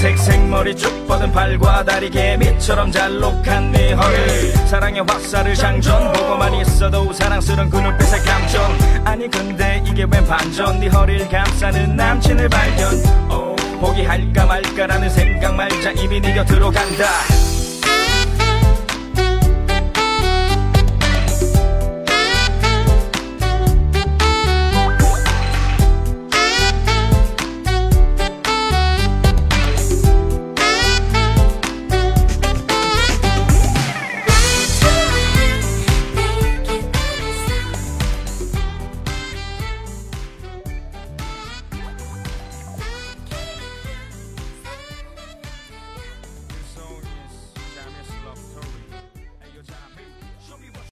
[0.00, 6.12] 색 생머리 쭉 뻗은 팔과 다리 개미처럼 잘록한 네 허리 사랑의 화살을 장전.
[6.14, 8.78] 보고만 있어도 사랑스런 그 눈빛의 감정.
[9.04, 10.80] 아니 근데 이게 웬 반전?
[10.80, 12.94] 네 허리를 감싸는 남친을 발견.
[13.30, 15.90] 오, 포기할까 말까라는 생각 말자.
[15.92, 17.04] 이미 네 곁으로 간다